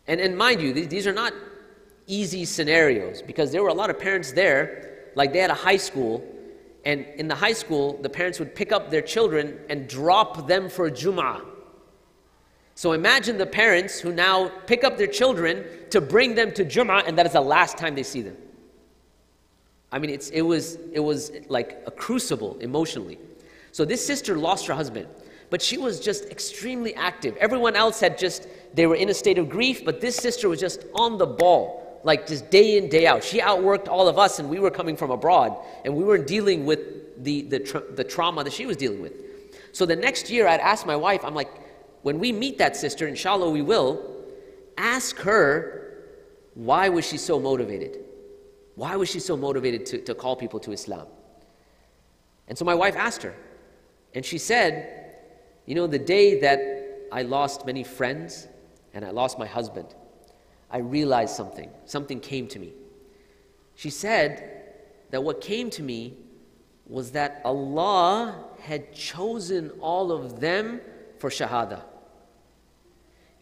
[0.08, 1.34] And, and mind you, these are not
[2.08, 5.78] easy scenarios because there were a lot of parents there, like they had a high
[5.78, 6.24] school,
[6.86, 10.70] and in the high school, the parents would pick up their children and drop them
[10.70, 11.41] for Jum'ah.
[12.76, 17.08] So imagine the parents who now pick up their children to bring them to Jum'ah,
[17.08, 18.36] and that is the last time they see them.
[19.91, 23.20] I mean, it's, it, was, it was like a crucible emotionally.
[23.72, 25.08] So this sister lost her husband,
[25.51, 27.38] but she was just extremely active.
[27.38, 30.60] Everyone else had just they were in a state of grief, but this sister was
[30.60, 33.24] just on the ball, like just day in, day out.
[33.24, 36.66] She outworked all of us, and we were coming from abroad, and we weren't dealing
[36.66, 39.14] with the, the, tra- the trauma that she was dealing with.
[39.72, 41.49] So the next year, I'd ask my wife, I'm like,
[42.01, 44.24] when we meet that sister, inshallah we will,
[44.78, 46.04] ask her,
[46.54, 47.99] why was she so motivated?
[48.76, 51.08] Why was she so motivated to, to call people to Islam?
[52.47, 53.36] And so my wife asked her,
[54.14, 55.16] and she said,
[55.66, 56.60] You know, the day that
[57.12, 58.47] I lost many friends
[58.93, 59.95] and I lost my husband,
[60.74, 61.69] I realized something.
[61.86, 62.74] Something came to me.
[63.76, 64.63] She said
[65.11, 66.15] that what came to me
[66.88, 70.82] was that Allah had chosen all of them
[71.19, 71.84] for Shahada.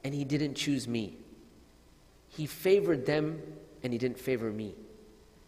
[0.03, 1.17] And He didn't choose me.
[2.27, 3.41] He favored them
[3.81, 4.75] and He didn't favor me.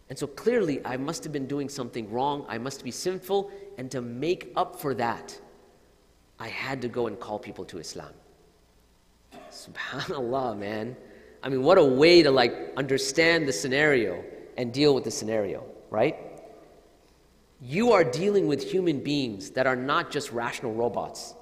[0.09, 2.45] And so clearly, I must have been doing something wrong.
[2.47, 3.51] I must be sinful.
[3.77, 5.37] And to make up for that,
[6.39, 8.13] I had to go and call people to Islam.
[9.51, 10.95] Subhanallah, man.
[11.43, 14.23] I mean, what a way to like understand the scenario
[14.55, 16.15] and deal with the scenario, right?
[17.61, 21.35] You are dealing with human beings that are not just rational robots.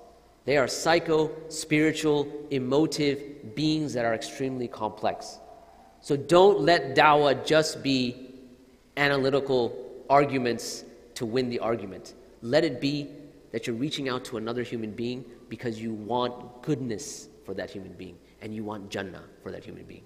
[0.45, 5.37] They are psycho, spiritual, emotive beings that are extremely complex.
[6.01, 8.39] So don't let dawah just be
[8.97, 10.83] analytical arguments
[11.13, 12.15] to win the argument.
[12.41, 13.07] Let it be
[13.51, 17.93] that you're reaching out to another human being because you want goodness for that human
[17.93, 20.03] being and you want Jannah for that human being.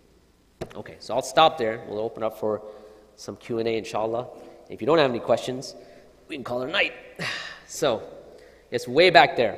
[0.75, 1.83] Okay, so I'll stop there.
[1.87, 2.61] We'll open up for
[3.15, 4.27] some Q&A inshallah.
[4.69, 5.75] If you don't have any questions,
[6.27, 6.93] we can call it a night.
[7.67, 8.03] So,
[8.69, 9.57] it's way back there.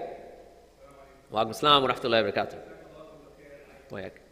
[1.30, 2.32] Wa alaikum wa rahmatullahi wa
[3.92, 4.27] barakatuh.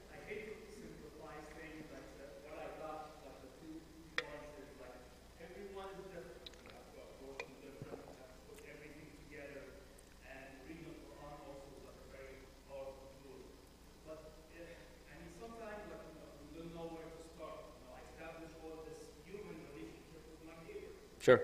[21.26, 21.42] Sure.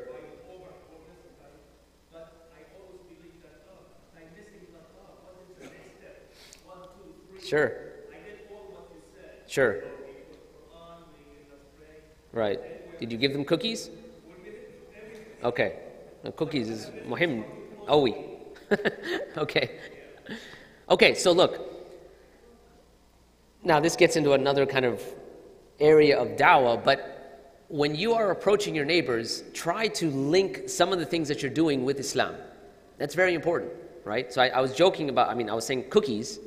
[7.43, 7.71] Sure.
[9.47, 9.83] Sure.
[12.31, 12.59] Right.
[12.99, 13.89] Did you give them cookies?
[15.43, 15.79] Okay.
[16.35, 17.43] Cookies is muhim.
[17.87, 18.13] Awi.
[19.37, 19.79] okay.
[20.91, 21.59] Okay, so look.
[23.63, 25.01] Now, this gets into another kind of
[25.79, 27.10] area of dawah, but
[27.71, 31.49] when you are approaching your neighbors, try to link some of the things that you're
[31.49, 32.35] doing with Islam.
[32.97, 33.71] That's very important,
[34.03, 34.31] right?
[34.31, 36.37] So I, I, was joking about, I mean, I was saying cookies,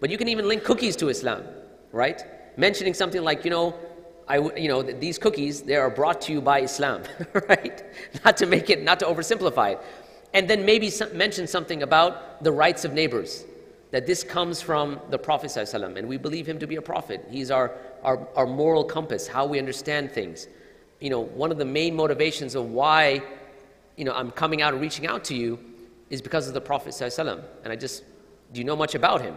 [0.00, 1.44] but you can even link cookies to Islam,
[1.92, 2.22] right?
[2.56, 3.74] Mentioning something like, you know,
[4.26, 7.02] I, you know, these cookies, they are brought to you by Islam,
[7.48, 7.84] right?
[8.24, 9.80] Not to make it, not to oversimplify it.
[10.32, 13.44] And then maybe some, mention something about the rights of neighbors,
[13.90, 17.26] that this comes from the Prophet and we believe him to be a prophet.
[17.30, 20.48] He's our, our, our moral compass, how we understand things
[21.02, 23.22] you know, one of the main motivations of why,
[23.96, 25.58] you know, I'm coming out and reaching out to you
[26.10, 27.42] is because of the Prophet ﷺ.
[27.64, 28.04] And I just,
[28.52, 29.36] do you know much about him?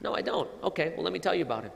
[0.00, 0.48] No, I don't.
[0.62, 1.72] Okay, well, let me tell you about him.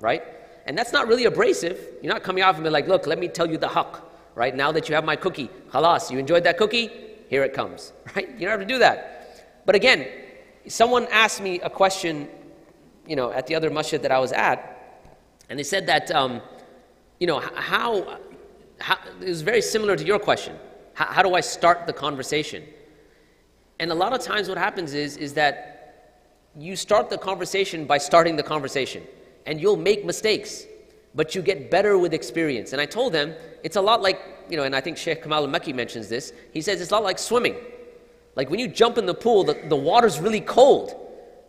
[0.00, 0.22] Right?
[0.66, 1.84] And that's not really abrasive.
[2.00, 4.02] You're not coming off and be like, look, let me tell you the haqq.
[4.36, 4.54] Right?
[4.54, 6.90] Now that you have my cookie, halas, you enjoyed that cookie?
[7.28, 7.92] Here it comes.
[8.14, 8.30] Right?
[8.30, 9.62] You don't have to do that.
[9.66, 10.06] But again,
[10.68, 12.28] someone asked me a question,
[13.04, 14.76] you know, at the other masjid that I was at,
[15.50, 16.40] and they said that, um,
[17.18, 18.18] you know, how,
[18.78, 20.56] how it was very similar to your question.
[20.94, 22.64] How, how do I start the conversation?
[23.80, 25.74] And a lot of times what happens is, is that
[26.56, 29.04] you start the conversation by starting the conversation.
[29.46, 30.64] And you'll make mistakes,
[31.14, 32.72] but you get better with experience.
[32.72, 35.44] And I told them, it's a lot like, you know, and I think Sheikh Kamal
[35.44, 36.32] al-Makki mentions this.
[36.52, 37.56] He says it's a lot like swimming.
[38.36, 40.94] Like when you jump in the pool, the, the water's really cold,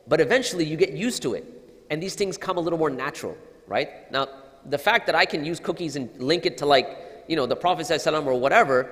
[0.08, 1.46] but eventually you get used to it.
[1.90, 4.12] And these things come a little more natural, right?
[4.12, 4.28] Now,
[4.70, 7.56] the fact that I can use cookies and link it to like, you know, the
[7.56, 8.90] Prophet ﷺ or whatever,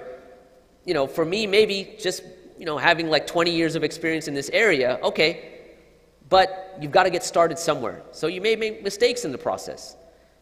[0.86, 2.23] you know, for me, maybe just,
[2.57, 5.53] you know, having like 20 years of experience in this area, okay,
[6.30, 8.01] but you've got to get started somewhere.
[8.11, 9.95] So you may make mistakes in the process,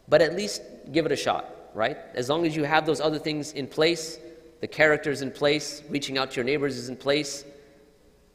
[0.08, 0.62] but at least
[0.92, 1.98] give it a shot, right?
[2.14, 4.18] As long as you have those other things in place,
[4.60, 7.44] the characters in place, reaching out to your neighbors is in place,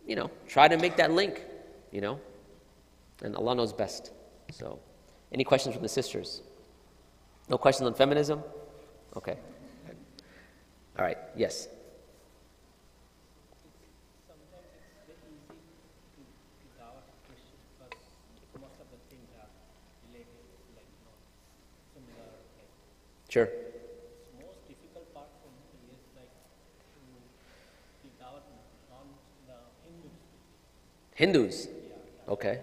[0.05, 1.43] you know, try to make that link,
[1.91, 2.19] you know,
[3.23, 4.11] and Allah knows best.
[4.51, 4.79] So,
[5.31, 6.41] any questions from the sisters?
[7.49, 8.41] No questions on feminism?
[9.15, 9.37] Okay.
[10.97, 11.67] All right, yes.
[23.31, 23.47] Sure.
[24.41, 25.63] Most difficult part for me
[25.95, 26.27] is like
[26.91, 26.99] to
[31.15, 31.63] Hindus.
[31.63, 31.67] Hindus?
[31.67, 32.33] Yeah.
[32.33, 32.59] Okay.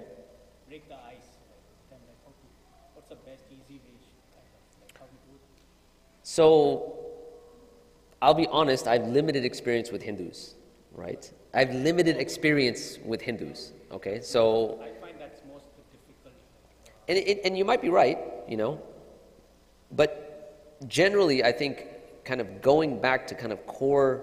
[6.38, 6.94] So
[8.22, 10.54] I'll be honest, I've limited experience with Hindus,
[10.92, 11.28] right?
[11.52, 14.20] I've limited experience with Hindus, okay?
[14.20, 14.80] So.
[14.80, 16.34] I find that's most difficult.
[17.08, 18.18] And, it, and you might be right,
[18.48, 18.80] you know,
[19.90, 21.88] but generally, I think,
[22.24, 24.22] kind of going back to kind of core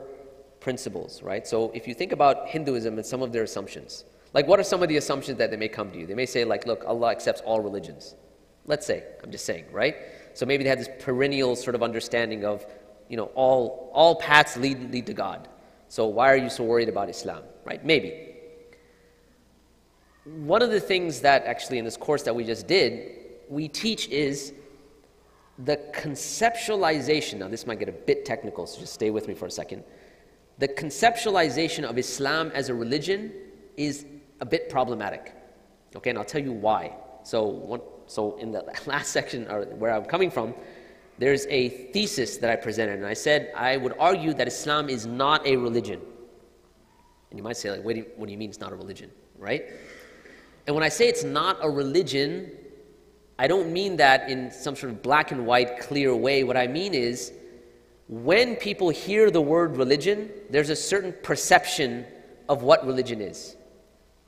[0.61, 1.45] principles, right?
[1.45, 4.81] So if you think about Hinduism and some of their assumptions, like what are some
[4.81, 6.07] of the assumptions that they may come to you?
[6.07, 8.15] They may say, like, look, Allah accepts all religions.
[8.65, 9.97] Let's say, I'm just saying, right?
[10.35, 12.65] So maybe they have this perennial sort of understanding of,
[13.07, 15.47] you know, all, all paths lead, lead to God.
[15.87, 17.83] So why are you so worried about Islam, right?
[17.83, 18.33] Maybe.
[20.25, 23.11] One of the things that actually in this course that we just did,
[23.47, 24.53] we teach is
[25.57, 27.37] the conceptualization.
[27.37, 29.85] Now, this might get a bit technical, so just stay with me for a second.
[30.57, 33.31] The conceptualization of Islam as a religion
[33.77, 34.05] is
[34.41, 35.33] a bit problematic.
[35.95, 36.93] Okay, and I'll tell you why.
[37.23, 40.53] So, one, so in the last section, or where I'm coming from,
[41.17, 45.05] there's a thesis that I presented, and I said I would argue that Islam is
[45.05, 46.01] not a religion.
[47.29, 48.75] And you might say, like, what do you, what do you mean it's not a
[48.75, 49.65] religion, right?
[50.67, 52.51] And when I say it's not a religion,
[53.37, 56.43] I don't mean that in some sort of black and white, clear way.
[56.43, 57.33] What I mean is,
[58.07, 62.05] when people hear the word religion, there's a certain perception
[62.47, 63.55] of what religion is.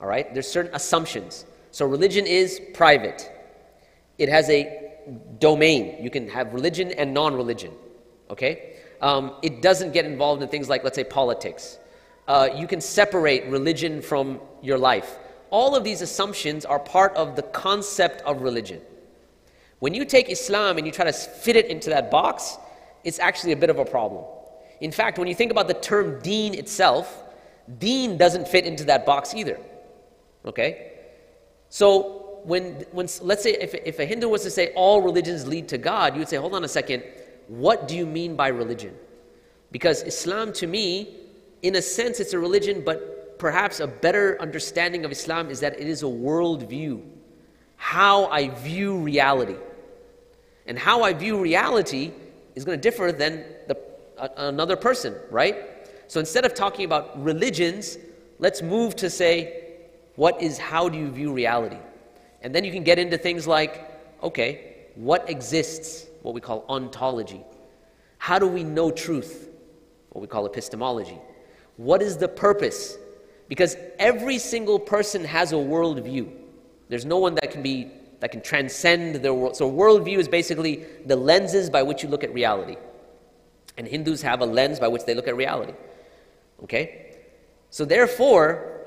[0.00, 0.32] All right?
[0.32, 1.44] There's certain assumptions.
[1.70, 3.30] So religion is private.
[4.18, 4.88] It has a
[5.38, 6.02] domain.
[6.02, 7.72] You can have religion and non-religion.
[8.30, 8.76] Okay?
[9.00, 11.78] Um, it doesn't get involved in things like, let's say, politics.
[12.26, 15.18] Uh, you can separate religion from your life.
[15.50, 18.82] All of these assumptions are part of the concept of religion.
[19.78, 22.58] When you take Islam and you try to fit it into that box,
[23.04, 24.24] it's actually a bit of a problem.
[24.80, 27.22] In fact, when you think about the term deen itself,
[27.78, 29.58] deen doesn't fit into that box either.
[30.44, 30.92] Okay?
[31.68, 35.68] So, when, when let's say if, if a Hindu was to say all religions lead
[35.68, 37.04] to God, you would say, hold on a second,
[37.46, 38.96] what do you mean by religion?
[39.70, 41.14] Because Islam to me,
[41.62, 45.78] in a sense, it's a religion, but perhaps a better understanding of Islam is that
[45.78, 47.02] it is a worldview.
[47.76, 49.56] How I view reality.
[50.66, 52.12] And how I view reality
[52.54, 53.78] is going to differ than the,
[54.16, 55.56] uh, another person, right?
[56.06, 57.98] So instead of talking about religions,
[58.38, 59.64] let's move to say,
[60.16, 61.76] what is, how do you view reality?
[62.42, 63.90] And then you can get into things like,
[64.22, 66.06] okay, what exists?
[66.22, 67.42] What we call ontology.
[68.18, 69.48] How do we know truth?
[70.10, 71.18] What we call epistemology.
[71.76, 72.96] What is the purpose?
[73.48, 76.30] Because every single person has a worldview.
[76.88, 79.56] There's no one that can be that can transcend their world.
[79.56, 82.76] So, worldview is basically the lenses by which you look at reality.
[83.76, 85.74] And Hindus have a lens by which they look at reality.
[86.64, 87.14] Okay?
[87.70, 88.77] So, therefore,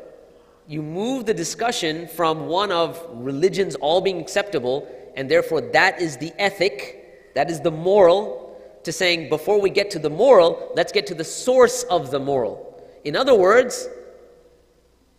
[0.67, 6.17] you move the discussion from one of religions all being acceptable, and therefore that is
[6.17, 8.41] the ethic, that is the moral,
[8.83, 12.19] to saying before we get to the moral, let's get to the source of the
[12.19, 12.81] moral.
[13.03, 13.87] In other words,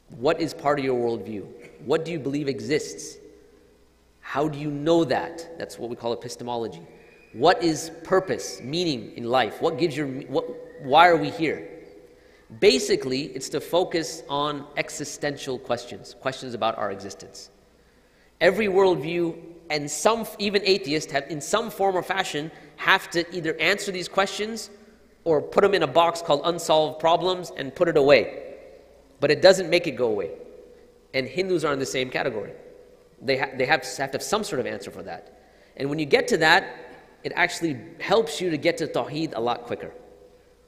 [0.08, 1.46] what is part of your worldview?
[1.84, 3.16] What do you believe exists?
[4.20, 5.58] How do you know that?
[5.58, 6.82] That's what we call epistemology.
[7.32, 9.60] What is purpose, meaning in life?
[9.60, 10.44] What gives your what
[10.82, 11.68] why are we here?
[12.60, 17.50] Basically, it's to focus on existential questions, questions about our existence.
[18.40, 19.38] Every worldview
[19.70, 24.08] and some even atheists have in some form or fashion have to either answer these
[24.08, 24.70] questions
[25.24, 28.56] or put them in a box called unsolved problems and put it away.
[29.20, 30.32] But it doesn't make it go away.
[31.14, 32.52] And Hindus are in the same category.
[33.20, 35.38] They, ha- they have, have to have some sort of answer for that.
[35.76, 36.76] And when you get to that,
[37.22, 39.92] it actually helps you to get to Tawheed a lot quicker.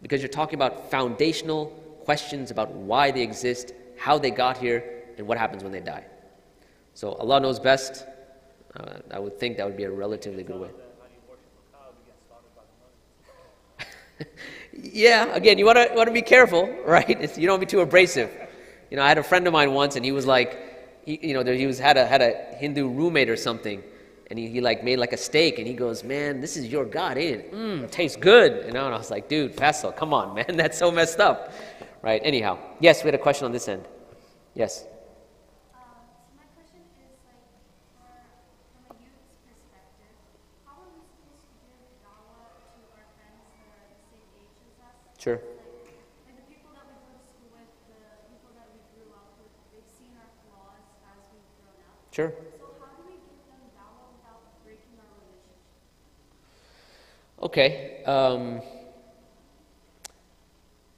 [0.05, 1.69] Because you're talking about foundational
[2.05, 4.85] questions about why they exist, how they got here,
[5.17, 6.05] and what happens when they die.
[6.93, 8.05] So Allah knows best.
[8.77, 10.69] Uh, I would think that would be a relatively good way.
[14.75, 17.09] yeah, again, you want to want to be careful, right?
[17.09, 18.31] It's, you don't be too abrasive.
[18.91, 21.33] You know, I had a friend of mine once, and he was like, he, you
[21.33, 23.83] know, there, he was had a had a Hindu roommate or something,
[24.31, 26.85] and he, he like made like a steak, and he goes, "Man, this is your
[26.85, 27.53] God, ain't it?
[27.53, 30.79] Mmm, tastes good." You know, and I was like, "Dude, Faisal, come on, man, that's
[30.79, 31.53] so messed up."
[32.03, 32.21] Right?
[32.25, 33.87] Anyhow, yes, we had a question on this end.
[34.55, 34.85] Yes.
[45.19, 45.41] Sure.
[52.11, 52.33] Sure.
[57.45, 58.03] Okay.
[58.05, 58.63] Um,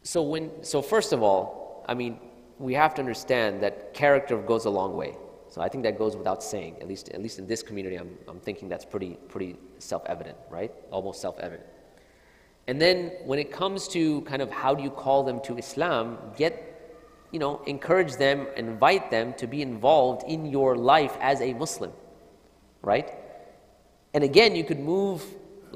[0.04, 2.20] so when so first of all, I mean,
[2.58, 5.16] we have to understand that character goes a long way.
[5.48, 6.76] So I think that goes without saying.
[6.80, 10.72] At least at least in this community, I'm I'm thinking that's pretty pretty self-evident, right?
[10.92, 11.66] Almost self-evident.
[12.68, 16.18] And then when it comes to kind of how do you call them to Islam,
[16.36, 16.62] get
[17.32, 21.92] you know, encourage them, invite them to be involved in your life as a Muslim,
[22.82, 23.10] right?
[24.14, 25.22] And again, you could move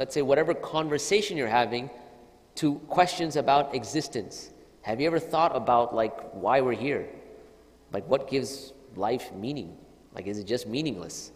[0.00, 1.90] let's say, whatever conversation you're having
[2.54, 4.50] to questions about existence.
[4.80, 7.06] Have you ever thought about like why we're here?
[7.92, 9.76] Like what gives life meaning?
[10.14, 11.32] Like is it just meaningless?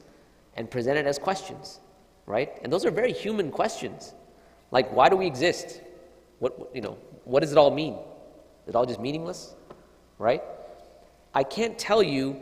[0.57, 1.81] And present it as questions,
[2.25, 2.59] right?
[2.63, 4.15] And those are very human questions.
[4.71, 5.83] Like why do we exist?
[6.39, 7.99] What you know, what does it all mean?
[8.63, 9.55] Is it all just meaningless?
[10.19, 10.43] Right?
[11.35, 12.41] I can't tell you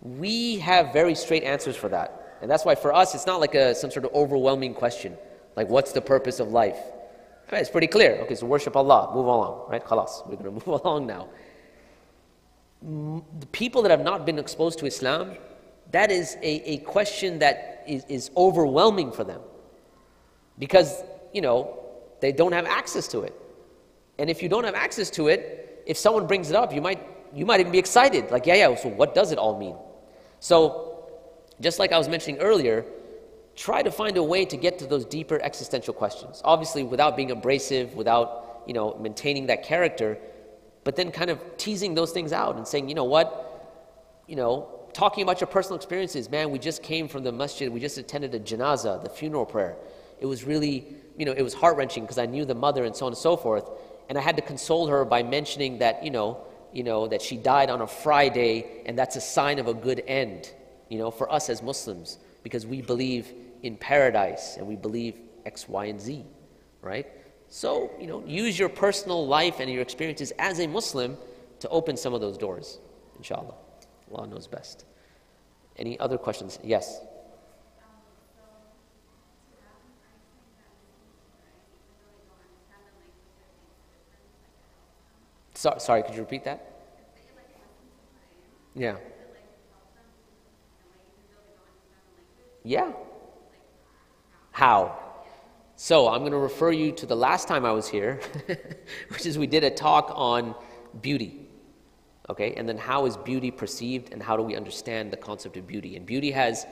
[0.00, 2.38] we have very straight answers for that.
[2.40, 5.18] And that's why for us it's not like a some sort of overwhelming question.
[5.58, 6.78] Like what's the purpose of life?
[7.50, 8.12] Right, it's pretty clear.
[8.22, 9.84] Okay, so worship Allah, move along, right?
[9.84, 11.26] Khalas, we're going to move along now.
[12.80, 15.32] The people that have not been exposed to Islam,
[15.90, 19.40] that is a, a question that is, is overwhelming for them.
[20.60, 21.02] Because,
[21.32, 21.76] you know,
[22.20, 23.34] they don't have access to it.
[24.20, 27.04] And if you don't have access to it, if someone brings it up, you might,
[27.34, 28.30] you might even be excited.
[28.30, 29.74] Like, yeah, yeah, so what does it all mean?
[30.38, 31.08] So,
[31.60, 32.84] just like I was mentioning earlier,
[33.58, 36.40] try to find a way to get to those deeper existential questions.
[36.44, 40.16] Obviously, without being abrasive, without you know maintaining that character,
[40.84, 43.28] but then kind of teasing those things out and saying, you know what,
[44.28, 46.30] you know, talking about your personal experiences.
[46.30, 47.70] Man, we just came from the masjid.
[47.70, 49.76] We just attended a janaza, the funeral prayer.
[50.20, 50.86] It was really,
[51.16, 53.18] you know, it was heart wrenching because I knew the mother and so on and
[53.18, 53.68] so forth.
[54.08, 57.36] And I had to console her by mentioning that, you know, you know, that she
[57.36, 60.52] died on a Friday, and that's a sign of a good end,
[60.88, 63.32] you know, for us as Muslims, because we believe
[63.62, 66.24] in paradise and we believe X, Y, and Z,
[66.82, 67.06] right?
[67.48, 71.16] So, you know, use your personal life and your experiences as a Muslim
[71.60, 72.78] to open some of those doors,
[73.16, 73.54] inshallah.
[74.12, 74.84] Allah knows best.
[75.76, 76.58] Any other questions?
[76.62, 77.00] Yes.
[85.54, 86.64] So, sorry, could you repeat that?
[88.74, 88.96] Yeah.
[92.62, 92.92] Yeah.
[94.58, 94.98] How?
[95.76, 98.18] So I'm going to refer you to the last time I was here,
[99.08, 100.56] which is we did a talk on
[101.00, 101.46] beauty.
[102.28, 105.68] Okay, and then how is beauty perceived and how do we understand the concept of
[105.68, 105.94] beauty?
[105.94, 106.66] And beauty has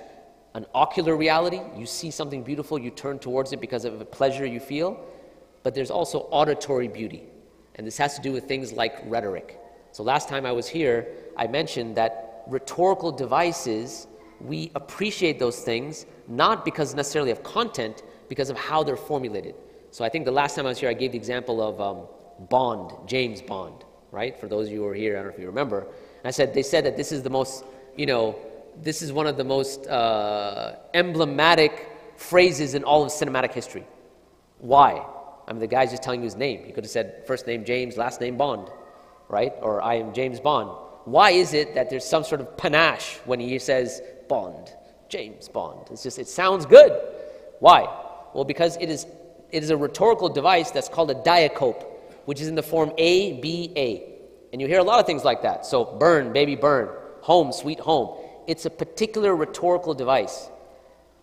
[0.54, 1.60] an ocular reality.
[1.76, 5.00] You see something beautiful, you turn towards it because of a pleasure you feel.
[5.62, 7.22] But there's also auditory beauty.
[7.76, 9.60] And this has to do with things like rhetoric.
[9.92, 11.06] So last time I was here,
[11.36, 14.08] I mentioned that rhetorical devices
[14.40, 19.54] we appreciate those things not because necessarily of content, because of how they're formulated.
[19.90, 22.06] So I think the last time I was here, I gave the example of um,
[22.48, 24.38] Bond, James Bond, right?
[24.38, 25.80] For those of you who are here, I don't know if you remember.
[25.80, 27.64] And I said, they said that this is the most,
[27.96, 28.36] you know,
[28.82, 33.86] this is one of the most uh, emblematic phrases in all of cinematic history.
[34.58, 35.04] Why?
[35.46, 36.64] I mean, the guy's just telling you his name.
[36.64, 38.68] He could have said first name James, last name Bond,
[39.28, 39.52] right?
[39.62, 40.70] Or I am James Bond.
[41.04, 44.72] Why is it that there's some sort of panache when he says Bond,
[45.08, 45.88] James Bond.
[45.90, 46.92] It's just, it sounds good.
[47.60, 47.82] Why?
[48.34, 49.06] Well, because it is,
[49.50, 51.84] it is a rhetorical device that's called a diacope,
[52.26, 54.12] which is in the form A, B, A.
[54.52, 55.66] And you hear a lot of things like that.
[55.66, 56.88] So, burn, baby, burn.
[57.22, 58.18] Home, sweet home.
[58.46, 60.48] It's a particular rhetorical device.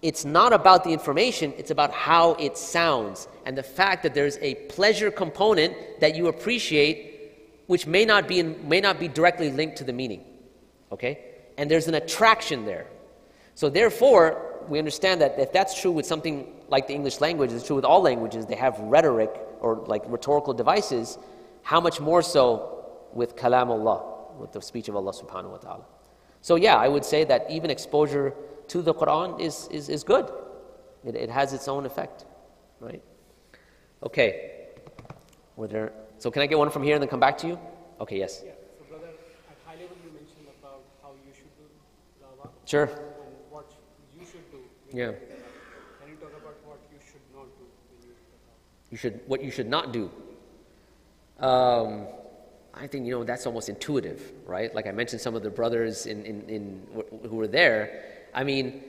[0.01, 4.37] It's not about the information, it's about how it sounds and the fact that there's
[4.39, 9.49] a pleasure component that you appreciate, which may not be, in, may not be directly
[9.49, 10.25] linked to the meaning.
[10.91, 11.19] Okay?
[11.57, 12.87] And there's an attraction there.
[13.55, 17.65] So therefore, we understand that if that's true with something like the English language, it's
[17.65, 21.17] true with all languages, they have rhetoric or like rhetorical devices,
[21.61, 24.03] how much more so with kalam Allah,
[24.39, 25.85] with the speech of Allah subhanahu wa ta'ala.
[26.41, 28.33] So yeah, I would say that even exposure
[28.67, 30.31] to the Quran is, is, is good.
[31.05, 32.25] It, it has its own effect,
[32.79, 33.01] right?
[34.01, 34.51] Okay.
[35.55, 37.59] Were there, so can I get one from here and then come back to you?
[38.01, 38.41] Okay, yes.
[38.43, 38.51] Yeah.
[38.79, 42.49] So brother, at high level you mentioned about how you should do.
[42.65, 42.85] Sure.
[42.85, 42.93] And
[43.51, 43.71] what
[44.17, 44.57] you should do.
[44.93, 45.07] Yeah.
[45.07, 45.15] Can
[46.07, 48.09] you talk about what you should not do
[48.91, 50.11] You should, what you should not do.
[51.39, 52.05] Um,
[52.75, 54.73] I think, you know, that's almost intuitive, right?
[54.73, 56.87] Like I mentioned some of the brothers in, in, in,
[57.27, 58.03] who were there.
[58.35, 58.83] I mean,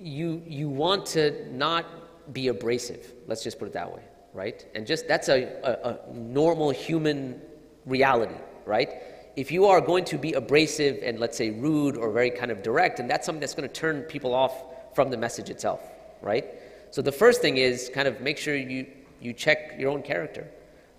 [0.00, 3.12] you, you want to not be abrasive.
[3.28, 4.02] Let's just put it that way,
[4.34, 4.66] right?
[4.74, 7.40] And just that's a, a, a normal human
[7.84, 8.34] reality,
[8.64, 8.90] right?
[9.36, 12.64] If you are going to be abrasive and let's say rude or very kind of
[12.64, 14.52] direct, and that's something that's going to turn people off
[14.96, 15.80] from the message itself,
[16.22, 16.46] right?
[16.90, 18.86] So the first thing is kind of make sure you,
[19.20, 20.48] you check your own character.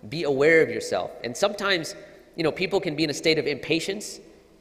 [0.08, 1.10] Be aware of yourself.
[1.24, 1.96] And sometimes,
[2.36, 4.20] you know, people can be in a state of impatience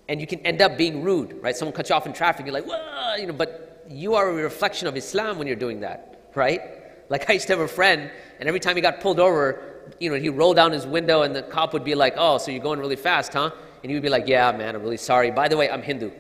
[0.10, 1.56] and you can end up being rude, right?
[1.56, 4.34] Someone cuts you off in traffic, you're like, whoa, you know, but you are a
[4.34, 6.62] reflection of Islam when you're doing that, right?
[7.10, 8.10] Like I used to have a friend,
[8.40, 11.36] and every time he got pulled over, you know, he'd roll down his window and
[11.36, 13.52] the cop would be like, oh, so you're going really fast, huh?
[13.84, 15.30] And he would be like, yeah, man, I'm really sorry.
[15.30, 16.12] By the way, I'm Hindu,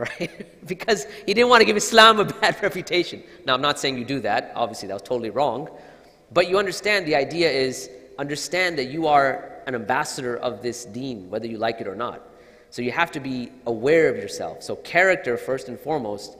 [0.00, 0.46] right?
[0.66, 3.22] because he didn't want to give Islam a bad reputation.
[3.44, 4.52] Now, I'm not saying you do that.
[4.54, 5.68] Obviously, that was totally wrong.
[6.32, 11.30] But you understand the idea is understand that you are an ambassador of this deen,
[11.30, 12.22] whether you like it or not.
[12.70, 14.62] So you have to be aware of yourself.
[14.62, 16.36] So character, first and foremost,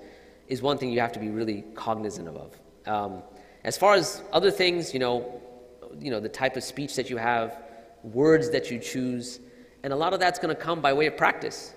[0.47, 2.55] is one thing you have to be really cognizant of.
[2.87, 3.23] Um,
[3.65, 5.41] as far as other things, you know,
[5.99, 7.59] you know, the type of speech that you have,
[8.03, 9.41] words that you choose,
[9.83, 11.75] and a lot of that's going to come by way of practice.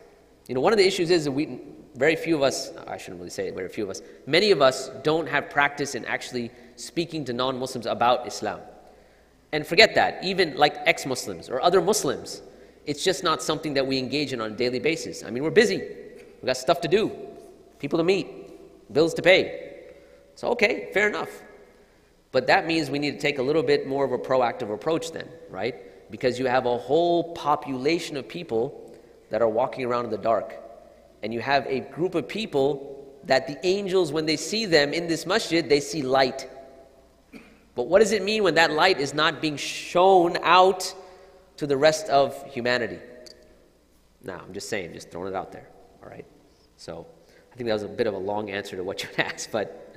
[0.48, 1.62] You know, one of the issues is that we,
[1.96, 4.62] very few of us, I shouldn't really say it, very few of us, many of
[4.62, 8.60] us don't have practice in actually speaking to non Muslims about Islam.
[9.52, 12.42] And forget that, even like ex Muslims or other Muslims,
[12.86, 15.24] it's just not something that we engage in on a daily basis.
[15.24, 17.12] I mean, we're busy, we've got stuff to do,
[17.80, 18.28] people to meet,
[18.92, 19.84] bills to pay.
[20.36, 21.30] So, okay, fair enough.
[22.32, 25.12] But that means we need to take a little bit more of a proactive approach
[25.12, 26.10] then, right?
[26.10, 28.92] Because you have a whole population of people
[29.30, 30.63] that are walking around in the dark.
[31.24, 35.08] And you have a group of people that the angels, when they see them in
[35.08, 36.50] this masjid, they see light.
[37.76, 40.94] But what does it mean when that light is not being shown out
[41.58, 43.00] to the rest of humanity?
[44.22, 45.70] Now, I'm just saying, just throwing it out there,
[46.04, 46.26] all right?
[46.76, 47.08] So,
[47.52, 49.96] I think that was a bit of a long answer to what you asked, but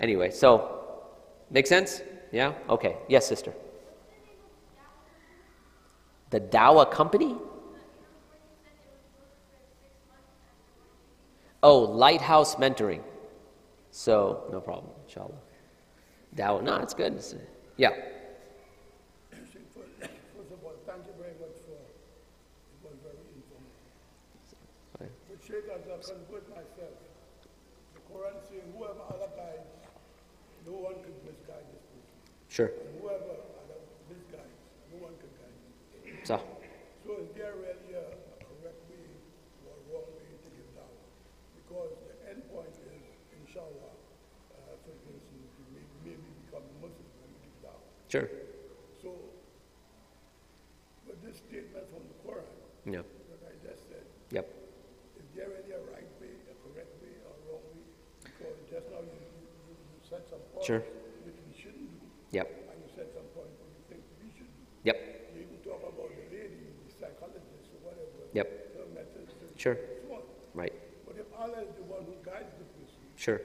[0.00, 1.04] anyway, so,
[1.50, 2.02] make sense?
[2.32, 2.54] Yeah?
[2.68, 2.96] Okay.
[3.08, 3.52] Yes, sister.
[6.30, 7.36] The Dawa company?
[11.62, 13.02] Oh, Lighthouse Mentoring.
[13.90, 15.38] So, no problem, inshallah.
[16.34, 17.14] Dawah, no, it's good.
[17.14, 17.34] It's,
[17.76, 17.90] yeah.
[19.30, 19.54] First
[20.50, 23.78] of all, thank you very much for, it was very informative.
[24.98, 25.12] Fine.
[25.28, 26.96] But Sheikh, as I convert myself,
[27.94, 29.68] the Quran saying, whoever Allah guides,
[30.66, 32.16] no one could misguide this person.
[32.48, 32.70] Sure.
[32.72, 34.56] And whoever Allah misguides,
[34.90, 35.52] no one could guide
[37.04, 39.04] So is there really a a correct way
[39.66, 41.02] or a wrong way to give dawah?
[41.58, 43.02] Because the end point is,
[43.42, 43.90] inshallah,
[44.54, 45.42] uh, for instance, you
[45.74, 47.82] may, maybe become a Muslim when you give dawah.
[48.12, 48.28] Sure.
[49.00, 49.08] So,
[51.08, 52.44] with this statement from the Quran,
[52.84, 53.00] Yeah.
[53.32, 54.46] that I just said, Yep.
[55.16, 57.80] is there any a right way, a correct way, or wrong way?
[58.20, 60.84] Because just now you, you, you said some points Sure.
[61.24, 62.04] which we shouldn't do,
[62.36, 62.48] Yep.
[62.68, 64.60] and you said some points which you think we should do.
[64.84, 64.96] Yep.
[65.32, 68.28] You even talk about the lady, the psychologist, or whatever.
[68.36, 68.48] Yep.
[68.76, 69.76] her methods Sure.
[70.08, 70.20] so.
[70.52, 70.74] Right.
[71.08, 73.40] But if Allah is the one who guides the person, Sure.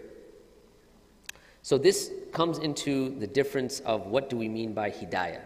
[1.67, 5.41] So this comes into the difference of what do we mean by hidayah.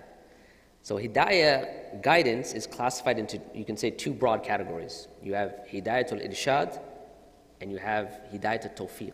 [0.83, 5.07] So hidayah guidance is classified into you can say two broad categories.
[5.23, 6.79] You have hidayatul irshad
[7.59, 9.13] and you have hidayatul tawfiq.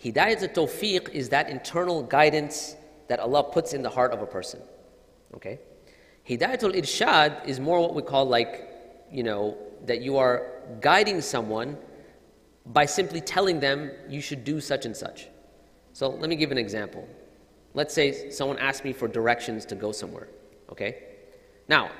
[0.00, 2.76] Hidayatul tawfiq is that internal guidance
[3.08, 4.60] that Allah puts in the heart of a person.
[5.34, 5.58] Okay?
[6.24, 8.70] Hidayatul irshad is more what we call like,
[9.10, 10.46] you know, that you are
[10.80, 11.76] guiding someone
[12.64, 15.30] by simply telling them you should do such and such.
[15.96, 17.08] So let me give an example.
[17.72, 20.28] Let's say someone asked me for directions to go somewhere,
[20.70, 21.04] okay?
[21.68, 21.90] Now,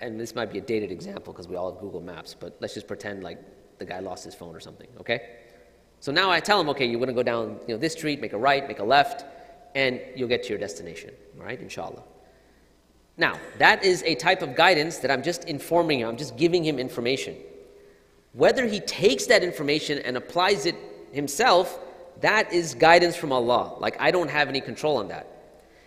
[0.00, 2.74] and this might be a dated example because we all have Google Maps, but let's
[2.74, 3.38] just pretend like
[3.78, 5.36] the guy lost his phone or something, okay?
[6.00, 8.20] So now I tell him, okay, you're going to go down you know, this street,
[8.20, 9.24] make a right, make a left,
[9.76, 11.60] and you'll get to your destination, right?
[11.60, 12.02] inshallah.
[13.16, 16.64] Now, that is a type of guidance that I'm just informing him, I'm just giving
[16.64, 17.36] him information.
[18.32, 20.74] Whether he takes that information and applies it
[21.12, 21.78] himself,
[22.21, 23.75] that is guidance from Allah.
[23.79, 25.27] Like, I don't have any control on that.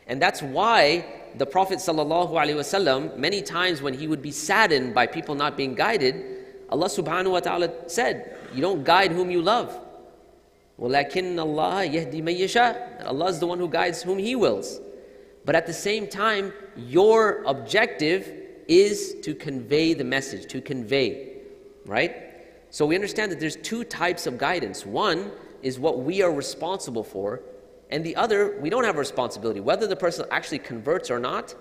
[0.07, 5.34] And that's why the Prophet ﷺ, many times when he would be saddened by people
[5.34, 9.80] not being guided, Allah subhanahu wa ta'ala said, You don't guide whom you love.
[10.80, 14.80] وَلَكِنَّ اللَّهَ يَهْدِي مَن يَشَاءُ Allah is the one who guides whom He wills.
[15.45, 18.32] But at the same time, your objective
[18.66, 21.38] is to convey the message, to convey,
[21.86, 22.16] right?
[22.70, 24.84] So we understand that there's two types of guidance.
[24.84, 25.30] One
[25.62, 27.41] is what we are responsible for,
[27.89, 29.60] and the other, we don't have a responsibility.
[29.60, 31.55] Whether the person actually converts or not,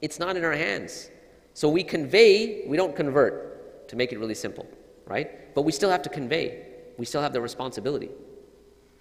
[0.00, 1.10] it's not in our hands.
[1.52, 4.66] So we convey, we don't convert, to make it really simple,
[5.06, 5.54] right?
[5.54, 6.66] But we still have to convey.
[6.96, 8.10] We still have the responsibility,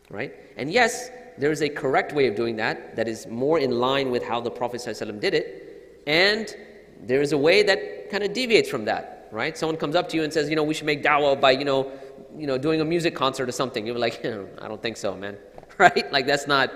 [0.09, 0.33] right?
[0.57, 4.11] And yes, there is a correct way of doing that that is more in line
[4.11, 6.55] with how the Prophet ﷺ did it, and
[7.01, 9.57] there is a way that kind of deviates from that, right?
[9.57, 11.65] Someone comes up to you and says, you know, we should make da'wah by, you
[11.65, 11.91] know,
[12.37, 13.85] you know, doing a music concert or something.
[13.85, 14.25] You're like,
[14.61, 15.37] I don't think so, man,
[15.77, 16.11] right?
[16.11, 16.71] Like that's not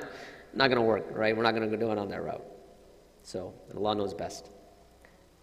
[0.53, 1.35] not to work, right?
[1.35, 2.43] We're not to do it on that route.
[3.23, 4.49] So Allah knows best.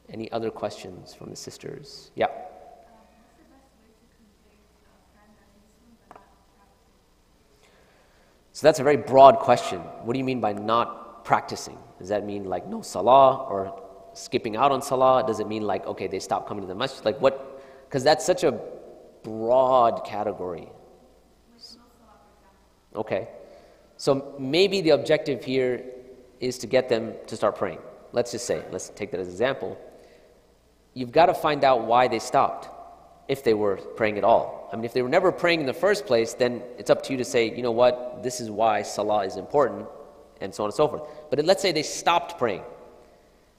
[0.09, 2.11] Any other questions from the sisters?
[2.15, 2.27] Yeah.
[8.53, 9.81] So that's a very broad question.
[9.81, 11.77] What do you mean by not practicing?
[11.99, 13.83] Does that mean like no salah or
[14.13, 15.25] skipping out on salah?
[15.27, 17.05] Does it mean like, okay, they stop coming to the masjid?
[17.05, 17.61] Like what?
[17.89, 18.53] Because that's such a
[19.25, 20.69] broad category.
[22.95, 23.29] Okay.
[23.97, 25.85] So maybe the objective here
[26.41, 27.79] is to get them to start praying.
[28.13, 29.79] Let's just say, let's take that as an example.
[30.93, 32.69] You've got to find out why they stopped,
[33.27, 34.69] if they were praying at all.
[34.73, 37.13] I mean, if they were never praying in the first place, then it's up to
[37.13, 39.87] you to say, you know what, this is why salah is important,
[40.41, 41.03] and so on and so forth.
[41.31, 42.63] But let's say they stopped praying.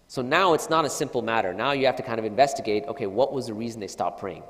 [0.07, 1.53] So now it's not a simple matter.
[1.53, 4.43] Now you have to kind of investigate okay, what was the reason they stopped praying?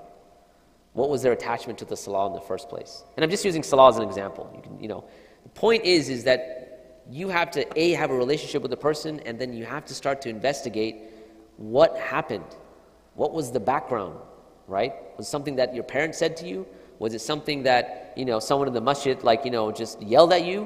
[0.96, 3.04] What was their attachment to the salah in the first place?
[3.18, 4.50] And I'm just using salah as an example.
[4.56, 5.04] You, can, you know,
[5.44, 9.20] the point is, is that you have to a have a relationship with the person,
[9.26, 10.96] and then you have to start to investigate
[11.58, 12.46] what happened,
[13.14, 14.18] what was the background,
[14.68, 14.94] right?
[15.18, 16.66] Was something that your parents said to you?
[17.00, 20.32] Was it something that you know someone in the masjid like you know just yelled
[20.32, 20.66] at you?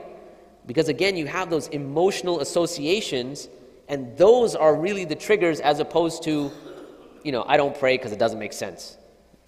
[0.67, 3.49] Because again, you have those emotional associations,
[3.88, 6.51] and those are really the triggers, as opposed to,
[7.23, 8.99] you know, I don't pray because it doesn't make sense.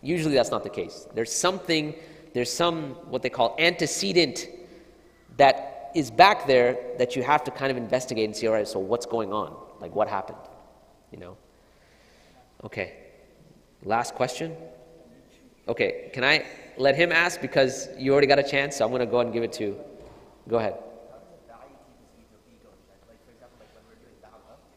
[0.01, 1.07] Usually that's not the case.
[1.13, 1.95] There's something,
[2.33, 4.47] there's some, what they call antecedent
[5.37, 8.67] that is back there that you have to kind of investigate and see, all right,
[8.67, 9.55] so what's going on?
[9.79, 10.39] Like what happened?
[11.11, 11.37] You know?
[12.63, 12.93] Okay.
[13.83, 14.55] Last question?
[15.67, 16.45] Okay, can I
[16.77, 19.27] let him ask because you already got a chance, so I'm going to go ahead
[19.27, 19.77] and give it to.
[20.49, 20.75] Go ahead.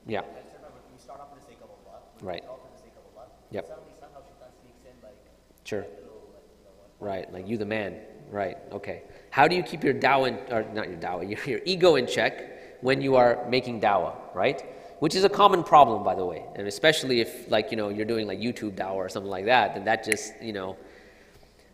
[0.06, 0.20] Yeah.
[2.20, 2.44] Right.
[3.50, 3.93] Yep.
[5.64, 5.86] Sure.
[7.00, 8.00] Right, like you the man.
[8.30, 9.02] Right, okay.
[9.30, 12.06] How do you keep your dawah, in, or not your dawah, your, your ego in
[12.06, 14.62] check when you are making dawah, right?
[15.00, 16.44] Which is a common problem, by the way.
[16.54, 19.74] And especially if, like, you know, you're doing like YouTube dawah or something like that,
[19.74, 20.76] then that just, you know.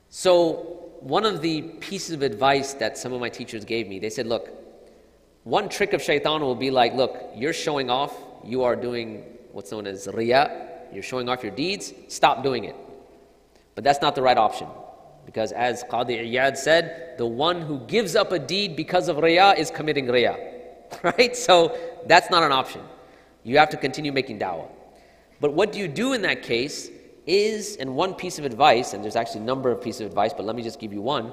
[0.09, 4.11] So, one of the pieces of advice that some of my teachers gave me, they
[4.11, 4.51] said, look,
[5.45, 8.15] one trick of shaitan will be like, look, you're showing off,
[8.45, 12.77] you are doing what's known as riya, you're showing off your deeds, stop doing it.
[13.81, 14.67] But that's not the right option.
[15.25, 19.55] Because as Qadi Iyad said, the one who gives up a deed because of riya
[19.57, 20.37] is committing riya.
[21.03, 21.35] Right?
[21.35, 21.75] So
[22.07, 22.83] that's not an option.
[23.43, 24.69] You have to continue making dawah.
[25.41, 26.91] But what do you do in that case
[27.25, 30.35] is, and one piece of advice, and there's actually a number of pieces of advice,
[30.35, 31.33] but let me just give you one,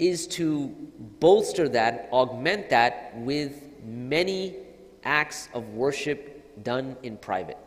[0.00, 0.74] is to
[1.20, 4.56] bolster that, augment that with many
[5.04, 7.58] acts of worship done in private.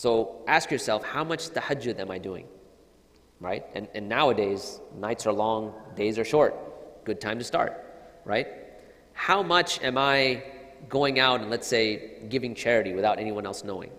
[0.00, 2.46] So ask yourself, how much tahajjud am I doing?
[3.38, 3.66] Right?
[3.74, 6.54] And, and nowadays, nights are long, days are short.
[7.04, 7.84] Good time to start,
[8.24, 8.48] right?
[9.12, 10.42] How much am I
[10.88, 13.90] going out and, let's say, giving charity without anyone else knowing?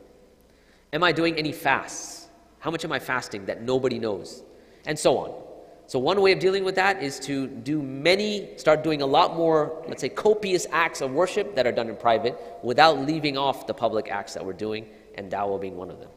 [0.92, 2.30] Am I doing any fasts?
[2.58, 4.42] How much am I fasting that nobody knows?
[4.88, 5.44] And so on.
[5.86, 9.36] So, one way of dealing with that is to do many, start doing a lot
[9.36, 13.68] more, let's say, copious acts of worship that are done in private without leaving off
[13.68, 14.88] the public acts that we're doing
[15.22, 16.10] and dawah being one of them.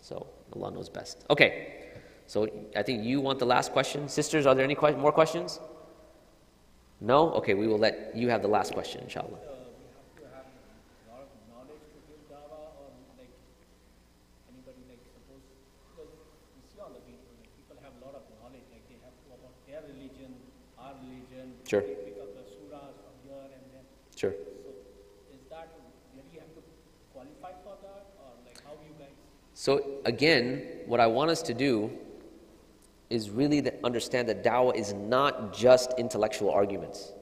[0.00, 1.24] So Allah knows best.
[1.30, 1.50] Okay,
[2.26, 4.08] so I think you want the last question.
[4.08, 5.60] Sisters, are there any que- more questions?
[7.00, 7.32] No?
[7.40, 9.40] Okay, we will let you have the last question, inshallah.
[21.66, 21.82] Sure.
[24.16, 24.53] Sure.
[29.64, 31.90] So, again, what I want us to do
[33.08, 37.14] is really understand that dawah is not just intellectual arguments.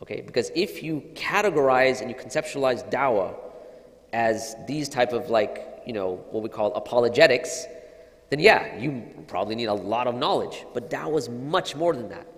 [0.00, 0.20] Okay?
[0.20, 3.34] Because if you categorize and you conceptualize dawah
[4.12, 7.66] as these type of like, you know, what we call apologetics,
[8.28, 10.64] then yeah, you probably need a lot of knowledge.
[10.72, 12.28] But dawah is much more than that.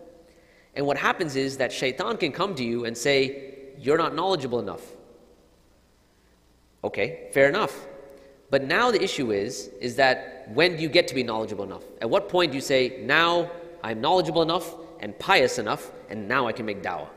[0.76, 4.60] And what happens is that shaitan can come to you and say, You're not knowledgeable
[4.60, 4.86] enough.
[6.82, 7.88] Okay, fair enough.
[8.52, 11.84] But now the issue is, is that when do you get to be knowledgeable enough?
[12.02, 13.50] At what point do you say, now
[13.82, 17.08] I'm knowledgeable enough and pious enough, and now I can make dawah?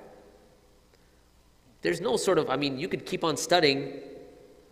[1.81, 3.99] There's no sort of, I mean, you could keep on studying,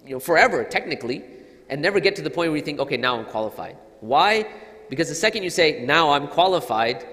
[0.06, 1.26] you know, forever, technically,
[1.68, 3.76] and never get to the point where you think, okay, now I'm qualified.
[4.00, 4.48] Why?
[4.90, 7.06] Because the second you say, now I'm qualified,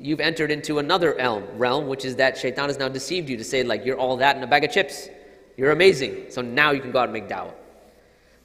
[0.00, 3.44] you've entered into another realm, realm, which is that shaitan has now deceived you to
[3.44, 5.08] say, like, you're all that in a bag of chips.
[5.56, 6.30] You're amazing.
[6.30, 7.54] So now you can go out and make dawah.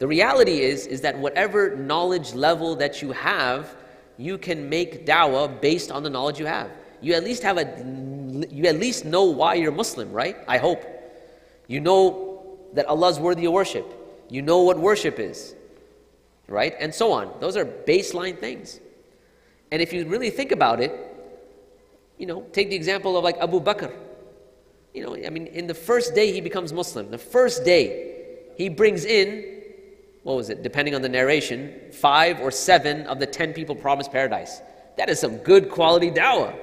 [0.02, 3.76] The reality is, is that whatever knowledge level that you have,
[4.18, 6.72] you can make dawah based on the knowledge you have.
[7.02, 7.66] You at least have a,
[8.50, 10.38] you at least know why you're Muslim, right?
[10.48, 10.84] I hope.
[11.68, 13.86] You know that Allah is worthy of worship.
[14.28, 15.54] You know what worship is,
[16.48, 16.74] right?
[16.80, 17.32] And so on.
[17.40, 18.80] Those are baseline things.
[19.72, 20.92] And if you really think about it,
[22.18, 23.94] you know, take the example of like Abu Bakr.
[24.96, 28.68] You know, I mean, in the first day he becomes Muslim, the first day he
[28.68, 29.61] brings in
[30.24, 34.12] what was it, depending on the narration, five or seven of the ten people promised
[34.12, 34.62] paradise.
[34.98, 36.56] That is some good quality dawah.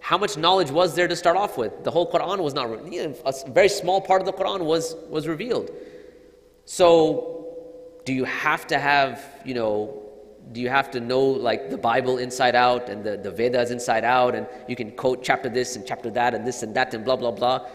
[0.00, 1.82] how much knowledge was there to start off with?
[1.82, 5.70] The whole Quran was not, a very small part of the Quran was, was revealed.
[6.66, 7.56] So,
[8.04, 10.02] do you have to have, you know,
[10.52, 14.04] do you have to know like the Bible inside out and the, the Vedas inside
[14.04, 17.02] out and you can quote chapter this and chapter that and this and that and
[17.02, 17.66] blah, blah, blah?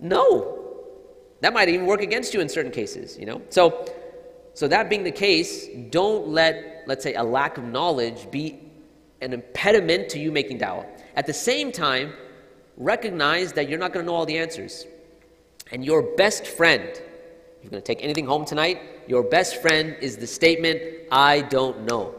[0.00, 0.54] No.
[1.42, 3.42] That might even work against you in certain cases, you know?
[3.50, 3.86] So,
[4.58, 8.58] so that being the case, don't let, let's say, a lack of knowledge be
[9.20, 10.84] an impediment to you making da'wah.
[11.14, 12.12] At the same time,
[12.76, 14.84] recognize that you're not going to know all the answers.
[15.70, 16.82] And your best friend,
[17.62, 20.82] you're going to take anything home tonight, your best friend is the statement,
[21.12, 22.16] I don't know.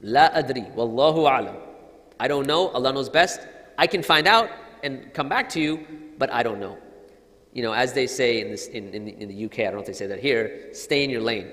[0.00, 1.56] La adri, wallahu alam.
[2.18, 3.40] I don't know, Allah knows best.
[3.76, 4.48] I can find out
[4.82, 6.78] and come back to you, but I don't know.
[7.56, 9.76] You know, as they say in, this, in, in, the, in the UK, I don't
[9.76, 11.48] know if they say that here, stay in your lane.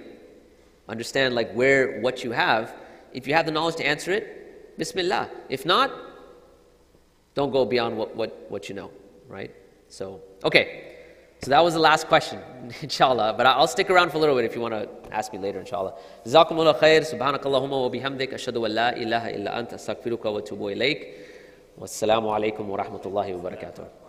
[0.90, 2.76] Understand like where, what you have.
[3.14, 5.30] If you have the knowledge to answer it, bismillah.
[5.48, 5.94] If not,
[7.36, 8.92] don't go beyond what, what, what you know,
[9.30, 9.50] right?
[9.88, 10.98] So, okay.
[11.42, 12.42] So that was the last question,
[12.82, 13.36] inshallah.
[13.38, 15.62] But I'll stick around for a little bit if you want to ask me later,
[15.62, 15.94] inshallah.
[16.26, 17.00] Jazakumullah khair.
[17.10, 18.34] Subhanakallahumma wa bihamdik.
[18.34, 21.16] Ashadu an la ilaha illa anta astaghfiruka wa atubu ilayk.
[21.80, 24.03] Wassalamu alaikum wa rahmatullahi wa barakatuh.